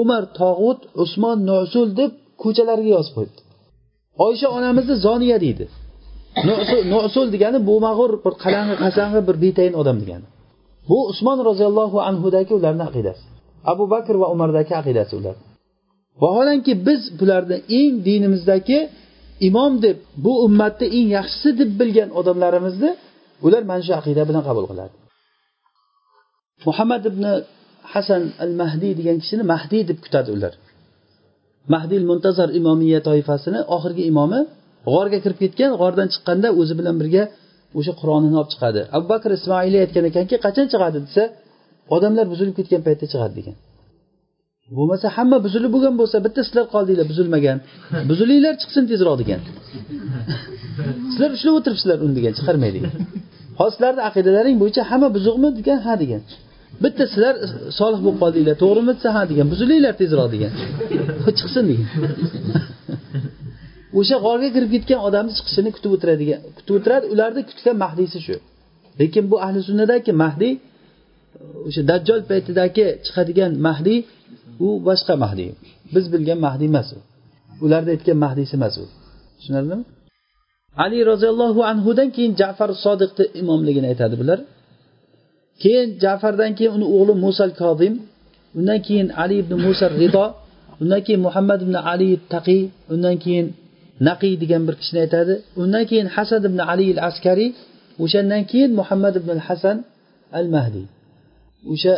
[0.00, 3.40] umar tog'ut usmon nusul deb ko'chalarga yozib qo'yibdi.
[4.26, 5.64] Oysha onamizni zoniya deydi.
[6.92, 10.26] Nusul degani bu mag'ur bir qalang'i qasang'i bir betayin odam degani.
[10.88, 13.24] Bu usmon roziyallohu anhudagi ularni aqidasi.
[13.72, 15.36] Abu bakr va umardagi aqidasi ular.
[16.22, 18.78] Vaholanki biz bularni eng dinimizdagi
[19.48, 22.90] imom deb bu ummatni eng yaxshisi deb bilgan odamlarimizni
[23.46, 24.94] ular mana shu aqida bilan qabul qiladi.
[26.66, 27.24] Muhammad ibn
[27.92, 30.52] hasan al mahdiy degan kishini mahdiy deb kutadi ular.
[31.74, 34.40] Mahdiy muntazar imomiya toifasini oxirgi imomi
[34.92, 37.22] g'orga kirib ketgan g'ordan chiqqanda o'zi bilan birga
[37.78, 38.80] o'sha qur'onini olib chiqadi.
[38.96, 40.98] Abu bakr ismoiliy aytgan ekanki qachon chiqadi?
[41.06, 41.24] desa
[41.96, 43.56] odamlar buzilib ketgan paytda chiqadi degan.
[44.76, 47.58] Bo'lmasa hamma buzilib bo'lgan bo'lsa bitta sizlar qoldinglar buzilmagan.
[48.10, 49.40] Buzilinglar chiqsin tezroq degan.
[51.12, 52.92] Sizlar ushlab o'tiribsizlar uni degan chiqarmay degan.
[53.60, 56.22] Hozir sizlarni aqidalaring bo'yicha hamma buzuqmi degan ha degan.
[56.84, 57.34] Bitta sizlar
[57.78, 59.46] solih bo'lib qoldinglar to'g'rimi desa ha degan.
[59.52, 60.52] Buzilinglar tezroq degan.
[61.38, 61.88] Chiqsin degan.
[63.98, 67.04] O'sha g'orga kirib ketgan odamni chiqishini kutib o'tiradigan kutib o'tiradi.
[67.14, 68.36] Ularni kutgan mahdiysi shu.
[69.00, 70.52] Lekin bu ahli sunnadagi mahdiy
[71.66, 73.98] o'sha dajjol paytidagi chiqadigan mahdiy
[74.66, 75.50] u boshqa mahdiy
[75.94, 76.98] biz bilgan mahdiy emas u.
[77.64, 78.84] Ularni aytgan mahdiysi emas u.
[79.38, 79.84] Tushunarlimi?
[80.84, 84.38] Ali roziyallohu anhudan keyin jafar sodiqni imomligini aytadi bular.
[85.62, 87.94] Keyin jafardan keyin uni o'g'li musal kozim
[88.58, 90.26] undan keyin ali ibn musa rido
[90.82, 92.62] undan keyin muhammad ibn ali taqiy
[92.94, 93.46] undan keyin
[94.08, 95.34] naqiy degan bir kishini aytadi.
[95.62, 97.50] Undan keyin hasan ibn ali al askariy
[98.04, 99.76] o'shandan keyin muhammad ibn hasan
[100.38, 100.86] al mahdiy
[101.72, 101.94] o'sha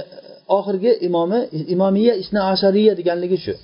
[0.59, 1.41] oxirgi imomi
[1.75, 3.55] imomiya isna ashariya deganligi shu.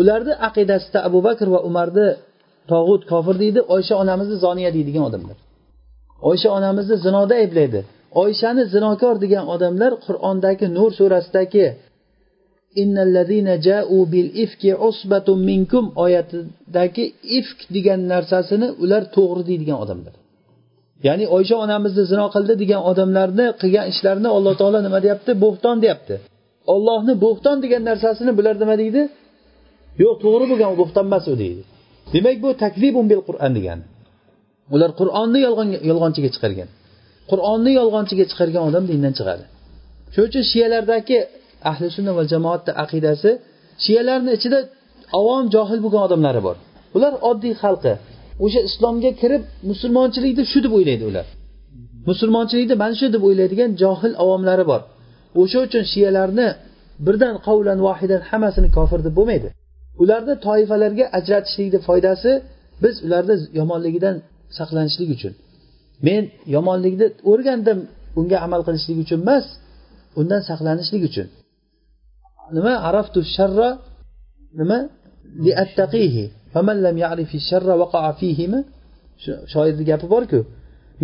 [0.00, 2.08] Ularni aqidasida abu bakr va umarni
[2.72, 5.36] tog'ut kofir deydi oysha onamizni zoniya deydigan odamlar.
[6.30, 7.80] Oysha onamizni zinoda ayblaydi.
[8.22, 11.66] Oyshani zinokor degan odamlar qur'ondagi nur surasidagi
[15.50, 17.04] minkum oyatidagi
[17.38, 20.14] ifk degan narsasini ular to'g'ri deydigan odamlar.
[21.06, 25.30] Ya'ni oysha onamizni zino qildi degan odamlarni qilgan ishlarini alloh taolo nima deyapti?
[25.44, 26.14] Bo'xton deyapti.
[26.74, 29.02] Ollohni bo'xton degan narsasini bular nima deydi?
[30.02, 31.62] Yo'q to'g'ri bo'lgan u bo'xton emas u deydi.
[32.14, 33.84] Demak bu takvibun bil qur'on degani
[34.74, 35.40] ular qur'onni
[35.90, 36.68] yolg'onchiga chiqargan.
[37.30, 39.44] Qur'onni yolg'onchiga chiqargan odam dindan chiqadi.
[40.12, 41.18] Shuning uchun shiyalardagi
[41.70, 43.30] ahli sunna va jamoatni aqidasi
[43.84, 44.58] shiyalarni ichida
[45.18, 46.56] avom johil bo'lgan odamlari bor.
[46.96, 47.92] Ular oddiy xalqi.
[48.44, 51.26] O'sha islomga kirib musulmonchilikni shu deb o'ylaydi ular.
[52.10, 54.80] Musulmonchilikni mana shu deb o'ylaydigan johil avomlari bor.
[55.40, 56.48] O'sha uchun shiyalarni
[57.06, 59.48] birdan qavlan vahidan hammasini kofir deb bo'lmaydi.
[60.02, 62.30] Ularni toifalarga ajratishlikni foydasi
[62.82, 64.16] biz ularni yomonligidan
[64.58, 65.32] saqlanishlik uchun.
[66.06, 66.22] Men
[66.54, 67.78] yomonlikni o'rgandim
[68.18, 69.46] unga amal qilishlik uchun emas
[70.20, 71.26] undan saqlanishlik uchun.
[72.56, 72.74] Nima?
[72.88, 73.70] Araftu sharra
[74.60, 74.78] nima?
[75.44, 76.24] Liattaqihi
[79.52, 80.40] shoirni gapi borku.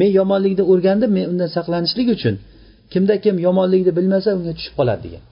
[0.00, 2.34] Men yomonlikni o'rgandim men undan saqlanishlik uchun
[2.92, 5.22] kimda kim yomonlikni bilmasa unga tushib qoladi degan.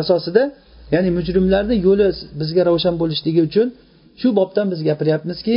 [0.00, 0.42] asosida
[0.94, 2.06] ya'ni mujrimlarni yo'li
[2.40, 3.66] bizga ravshan bo'lishligi uchun
[4.20, 5.54] shu bobdan biz gapiryapmizki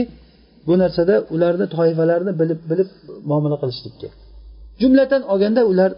[0.67, 2.89] bu narsada ularni toifalarni bilib bilib
[3.29, 4.09] muomala qilishlikka.
[4.81, 5.91] Jumladan olganda ular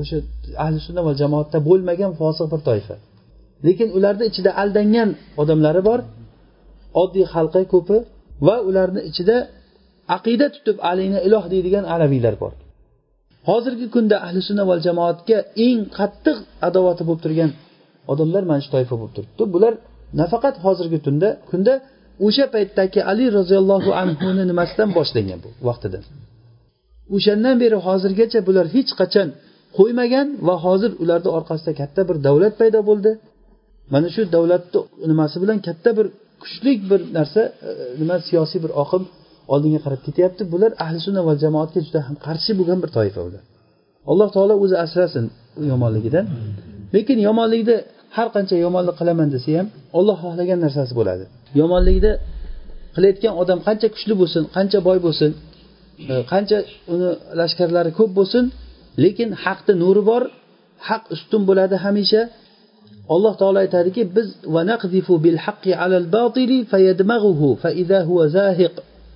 [0.00, 0.18] o'sha
[0.64, 2.94] ahli sunna va jamoatda bo'lmagan fosiq bir toifa.
[3.66, 5.10] Lekin ularni ichida aldangan
[5.42, 6.00] odamlari bor.
[7.02, 7.96] Oddiy xalqi ko'pi
[8.46, 9.36] va ularni ichida
[10.16, 12.52] aqida tutib alini iloh deydigan alaviylar bor.
[13.48, 16.36] Hozirgi kunda ahli sunna va jamoatga eng qattiq
[16.68, 17.50] adovati bo'lib turgan
[18.12, 19.42] odamlar mana shu toifa bo'lib turibdi.
[19.54, 19.72] Bular
[20.20, 21.72] nafaqat hozirgi tunda kunda
[22.26, 25.98] o'sha paytdagi ali roziyallohu anhuni nimasidan boshlangan bu vaqtida?
[27.16, 29.28] O'shandan beri hozirgacha bular hech qachon
[29.78, 33.10] qo'ymagan va hozir ularni orqasida katta bir davlat paydo bo'ldi.
[33.92, 34.80] Mana shu davlatni
[35.10, 36.06] nimasi bilan katta bir
[36.42, 37.70] kuchli bir narsa e,
[38.00, 39.02] nima siyosiy bir oqim
[39.52, 40.42] oldinga qarab ketyapti.
[40.52, 43.42] Bular ahli sunna va jamoatga juda ham qarshi bo'lgan bir toifa ular
[44.10, 45.24] alloh taolo o'zi asrasin
[45.60, 46.24] u yomonligidan.
[46.94, 47.76] Lekin yomonlikni
[48.16, 49.66] har qancha yomonlik qilaman desa ham
[49.98, 51.24] olloh xohlagan narsasi bo'ladi.
[51.60, 52.12] Yomonlikni
[52.94, 55.30] qilayotgan odam qancha kuchli bo'lsin qancha boy bo'lsin
[56.12, 56.58] e, qancha
[56.94, 57.10] uni
[57.40, 58.44] lashkarlari ko'p bo'lsin
[59.04, 60.22] lekin haqni nuri bor
[60.88, 62.22] haq ustun bo'ladi hamisha.
[63.14, 64.28] Alloh taolo aytadiki biz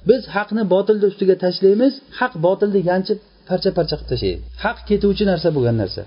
[0.09, 3.19] biz haqni botilni ustiga tashlaymiz haq botilni yanchib
[3.49, 6.03] parcha parcha qilib tashlaydi haq ketuvchi narsa bo'lgan narsa.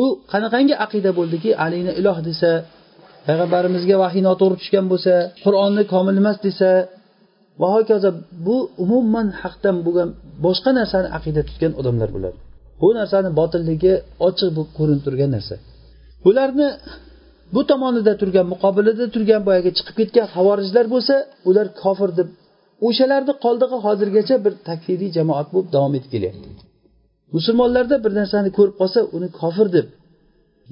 [0.00, 0.02] U
[0.32, 2.50] qanaqangi aqida bo'ldiki alini iloh desa
[3.26, 5.14] payg'ambarimizga vahiy noto'g'ri tushgan bo'lsa
[5.44, 6.70] qur'onni komil emas desa
[7.60, 8.10] va hokazo.
[8.46, 10.08] Bu umuman haqdan bo'lgan
[10.46, 12.38] boshqa narsani aqida tutgan odamlar bo'ladi.
[12.80, 13.94] Bu narsani botilligi
[14.28, 15.54] ochiq bo'lib ko'rinib turgan narsa.
[16.24, 16.68] Bularni
[17.54, 21.14] bu tomonida turgan muqobilida turgan boyagi chiqib ketgan havorijlar bo'lsa
[21.48, 22.28] ular kofir deb
[22.86, 26.48] o'shalarni qoldig'i hozirgacha bir takfiriy jamoat bo'lib davom etib kelyapti.
[27.36, 29.86] Musulmonlarda bir narsani ko'rib qolsa uni kofir deb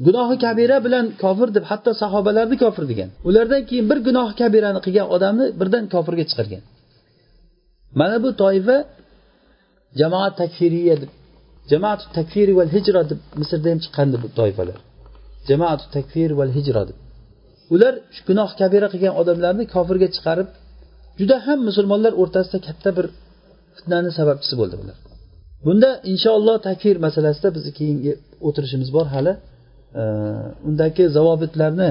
[0.07, 3.09] gunohi kabira bilan kofir deb hatto sahobalarni kofir degan.
[3.29, 6.63] Ulardan keyin bir gunohi kabirani qilgan odamni birdan kofirga chiqargan.
[8.01, 8.77] Mana bu toifa
[10.01, 11.11] jamoat takfiriya deb
[11.71, 14.79] jamoat takfiri val hijra deb misrda ham chiqqandi bu toifalar.
[15.49, 16.99] Jamoat takfir val hijra deb
[17.75, 17.95] ular
[18.29, 20.49] gunoh kabira qilgan odamlarni kofirga chiqarib
[21.21, 23.07] juda ham musulmonlar o'rtasida katta bir
[23.77, 24.97] fitnani sababchisi bo'ldi bular
[25.67, 28.13] bunda inshaalloh takfir masalasida bizni keyingi
[28.47, 29.33] o'tirishimiz bor hali.
[30.69, 31.91] Undagi zavobitlarni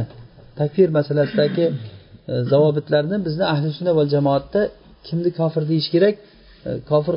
[0.61, 1.65] takfir masalasidagi
[2.31, 4.61] e, zavobitlarni bizni ahli sunna va jamoatda
[5.07, 6.15] kimni kofir deyish kerak?
[6.67, 7.15] E, kofir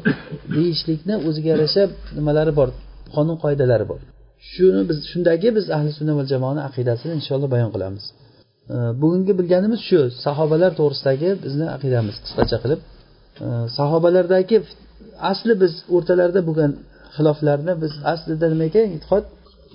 [0.57, 1.83] deyishlikni o'ziga yarasha
[2.19, 2.69] nimalari bor
[3.15, 4.01] qonun qoidalari bor.
[4.51, 8.05] Shuni biz shundagi biz ahli sunna va jamoani aqidasini inshaalloh bayon qilamiz.
[9.03, 12.81] Bugungi bilganimiz shu sahobalar to'g'risidagi bizni aqidamiz qisqacha qilib.
[13.79, 14.57] Sahobalardagi
[15.31, 16.73] asli biz o'rtalarida bo'lgan
[17.17, 19.25] xiloflarni biz aslida nima ekan e'tiqod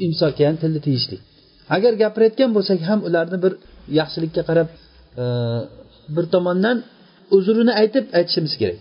[0.06, 1.22] imsok ya'ni tilni tiyishlik.
[1.76, 3.54] Agar gapirayotgan bo'lsak ham ularni bir
[4.00, 4.70] yaxshilikka qarab
[6.16, 6.78] bir tomondan
[7.38, 8.80] uzrini aytib aytishimiz kerak.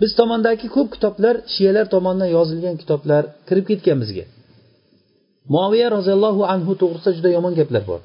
[0.00, 4.24] Biz tomondagi ko'p kitoblar shiyalar tomonidan yozilgan kitoblar kirib ketgan bizga.
[5.56, 8.00] Moviya roziyallohu anhu to'g'risida juda yomon gaplar bor.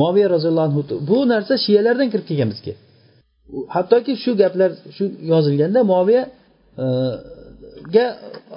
[0.00, 2.74] Moviya roziyallohu anhu bu narsa shiyalardan kirib kelgan bizga.
[3.74, 6.30] Hattoki shu gaplar shu yozilganda moviyaga
[6.82, 6.86] e,
[7.94, 8.06] ga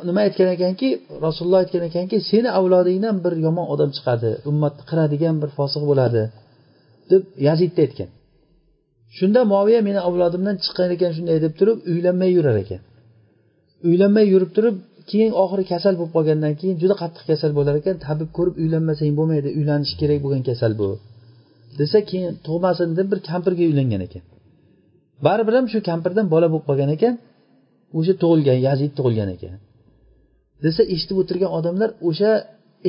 [0.08, 0.88] nima aytgan ekanki
[1.26, 6.24] rasululloh aytgan ekanki seni avlodingdan bir yomon odam chiqadi ummatni qiradigan bir fosiq bo'ladi
[7.12, 8.10] deb yazidni aytgan.
[9.18, 12.82] Shunda moviya meni avlodimdan chiqqan ekan shunday deb turib uylanmay yurar ekan.
[13.88, 14.76] Uylanmay yurib turib
[15.10, 17.96] keyin oxiri kasal bo'lib qolgandan keyin juda qattiq kasal bo'lar ekan.
[18.08, 20.90] Tabib ko'rib uylanmasang bo'lmaydi uylanish kerak bo'lgan kasal bu.
[21.80, 24.24] Desa keyin tug'masin deb bir kampirga uylangan ekan.
[25.26, 27.14] Baribir ham shu kampirdan bola bo'lib qolgan ekan
[27.98, 29.56] o'sha tug'ilgan yazid tug'ilgan ekan.
[30.66, 32.32] Desa eshitib o'tirgan odamlar o'sha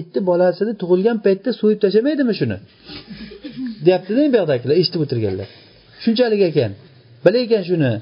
[0.01, 2.57] itni bolasini tug'ilgan paytda so'yib tashlamaydimi shuni?
[3.87, 5.49] Deyaptida buyoqdagilar eshitib o'tirganlar.
[6.03, 6.73] Shunchalik ekan.
[7.25, 7.93] Bilar ekan shuni.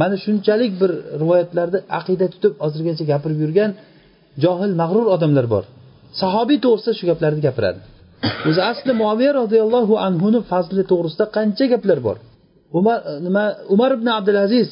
[0.00, 0.90] Mana shunchalik bir
[1.22, 3.70] rivoyatlarda aqida tutib hozirgacha gapirib yurgan
[4.44, 5.64] johil mag'rur odamlar bor.
[6.20, 7.80] Sahobiy to'g'risida shu gaplarni gapiradi.
[8.48, 12.16] O'zi asli moviya roziyallohu anhuni fazli to'g'risida qancha gaplar bor?
[12.78, 13.44] Umar nima
[13.74, 14.68] umar ibn abdulaziz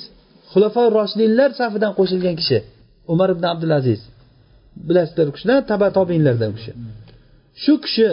[0.53, 2.59] xulafa roshidinlar safidan qo'shilgan kishi.
[3.13, 4.01] Umar ibn abdulaziz.
[4.89, 6.73] Bilasizlar u kishini taba tobinlardan u kishi.
[7.63, 8.09] Shu kishi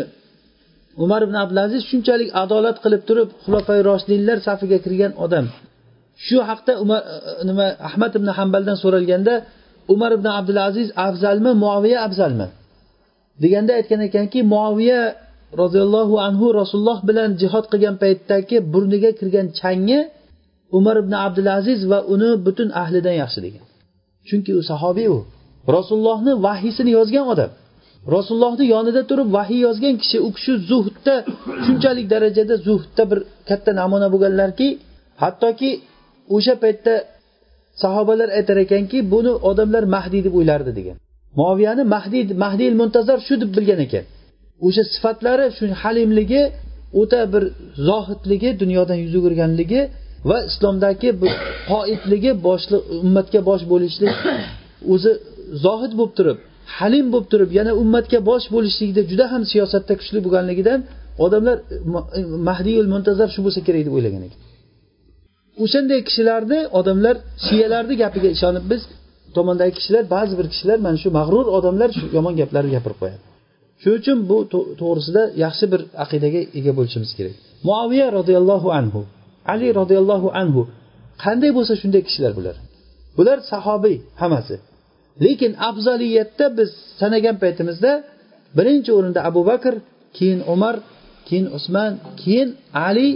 [1.03, 5.45] umar ibn abdulaziz shunchalik adolat qilib turib xulofai roshidinlar safiga kirgan odam.
[6.25, 9.33] Shu haqda umar e, e, nima ahmad ibn hambaldan so'ralganda
[9.93, 12.47] umar ibn abdulaziz afzalmi muaviya afzalmi?
[13.43, 15.01] deganda aytgan ekanki muaviya
[15.61, 19.99] roziyallohu anhu rasululloh bilan jihod qilgan paytdagi burniga kirgan changi
[20.77, 23.63] umar ibn abdulaziz va uni butun ahlidan yaxshi degan.
[24.27, 25.19] Chunki u sahobiy u.
[25.75, 27.51] Rasulullohni vahiysini yozgan odam.
[28.15, 31.15] Rasulullohni yonida turib vahiy yozgan kishi u kishi zuhdda
[31.65, 34.67] shunchalik darajada zuhdda bir katta namuna bo'lganlarki
[35.23, 35.69] hattoki
[36.35, 36.93] o'sha paytda
[37.83, 40.97] sahobalar aytar ekanki buni odamlar mahdiy deb o'ylardi degan.
[41.41, 44.05] Moviyani mahdiy mahdiy muntazar shu deb bilgan ekan.
[44.67, 46.43] O'sha sifatlari shu halimligi
[47.01, 47.43] o'ta bir
[47.89, 49.81] zohidligi dunyodan yuz o'girganligi
[50.29, 51.31] va islomdagi bir
[51.71, 54.13] qoidligi boshliq ummatga bosh bo'lishlik
[54.93, 55.11] o'zi
[55.65, 56.37] zohid bo'lib turib
[56.77, 60.79] halim bo'lib turib yana ummatga bosh bo'lishlikda juda ham siyosatda kuchli bo'lganligidan
[61.25, 61.57] odamlar
[62.49, 64.39] mahdiyul muntazar shu bo'lsa kerak deb o'ylagan ekan.
[65.63, 68.81] O'shanday kishilarni odamlar shiyalarni gapiga ishonib biz
[69.35, 73.23] tomondagi kishilar ba'zi bir kishilar mana shu mag'rur odamlar shu yomon gaplarni gapirib qo'yadi.
[73.81, 74.37] Shuning uchun bu
[74.81, 77.35] to'g'risida yaxshi bir aqidaga ega bo'lishimiz kerak.
[77.67, 79.01] Muaviya roziyallohu anhu
[79.53, 80.61] ali roziyallohu anhu
[81.23, 82.55] qanday bo'lsa shunday kishilar bular.
[83.17, 84.55] Bular sahobiy hammasi.
[85.25, 86.69] Lekin afzaliyatda biz
[87.01, 87.91] sanagan paytimizda
[88.57, 89.73] birinchi o'rinda abu bakr
[90.17, 90.75] keyin umar
[91.27, 91.91] keyin usmon
[92.21, 92.49] keyin
[92.87, 93.09] ali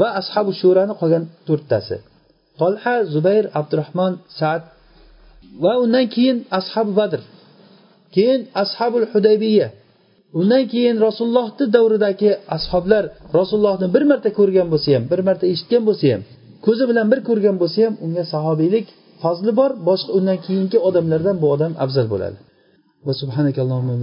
[0.00, 1.96] va ashabu shurani qolgan to'rttasi.
[2.60, 4.62] Tolha zubayr abdurahmon saad
[5.64, 7.20] va undan keyin ashabu badr
[8.14, 9.68] keyin ashabul hudaybiya
[10.40, 13.04] undan keyin rasulullohni davridagi ashoblar
[13.38, 16.22] rasulullohni bir marta ko'rgan bo'lsa ham bir marta eshitgan bo'lsa ham
[16.66, 18.86] ko'zi bilan bir ko'rgan bo'lsa ham unga sahobiylik
[19.22, 22.38] fazli bor boshqa undan keyingi odamlardan bu odam afzal bo'ladi.
[23.06, 23.94] Va subhanakallohumma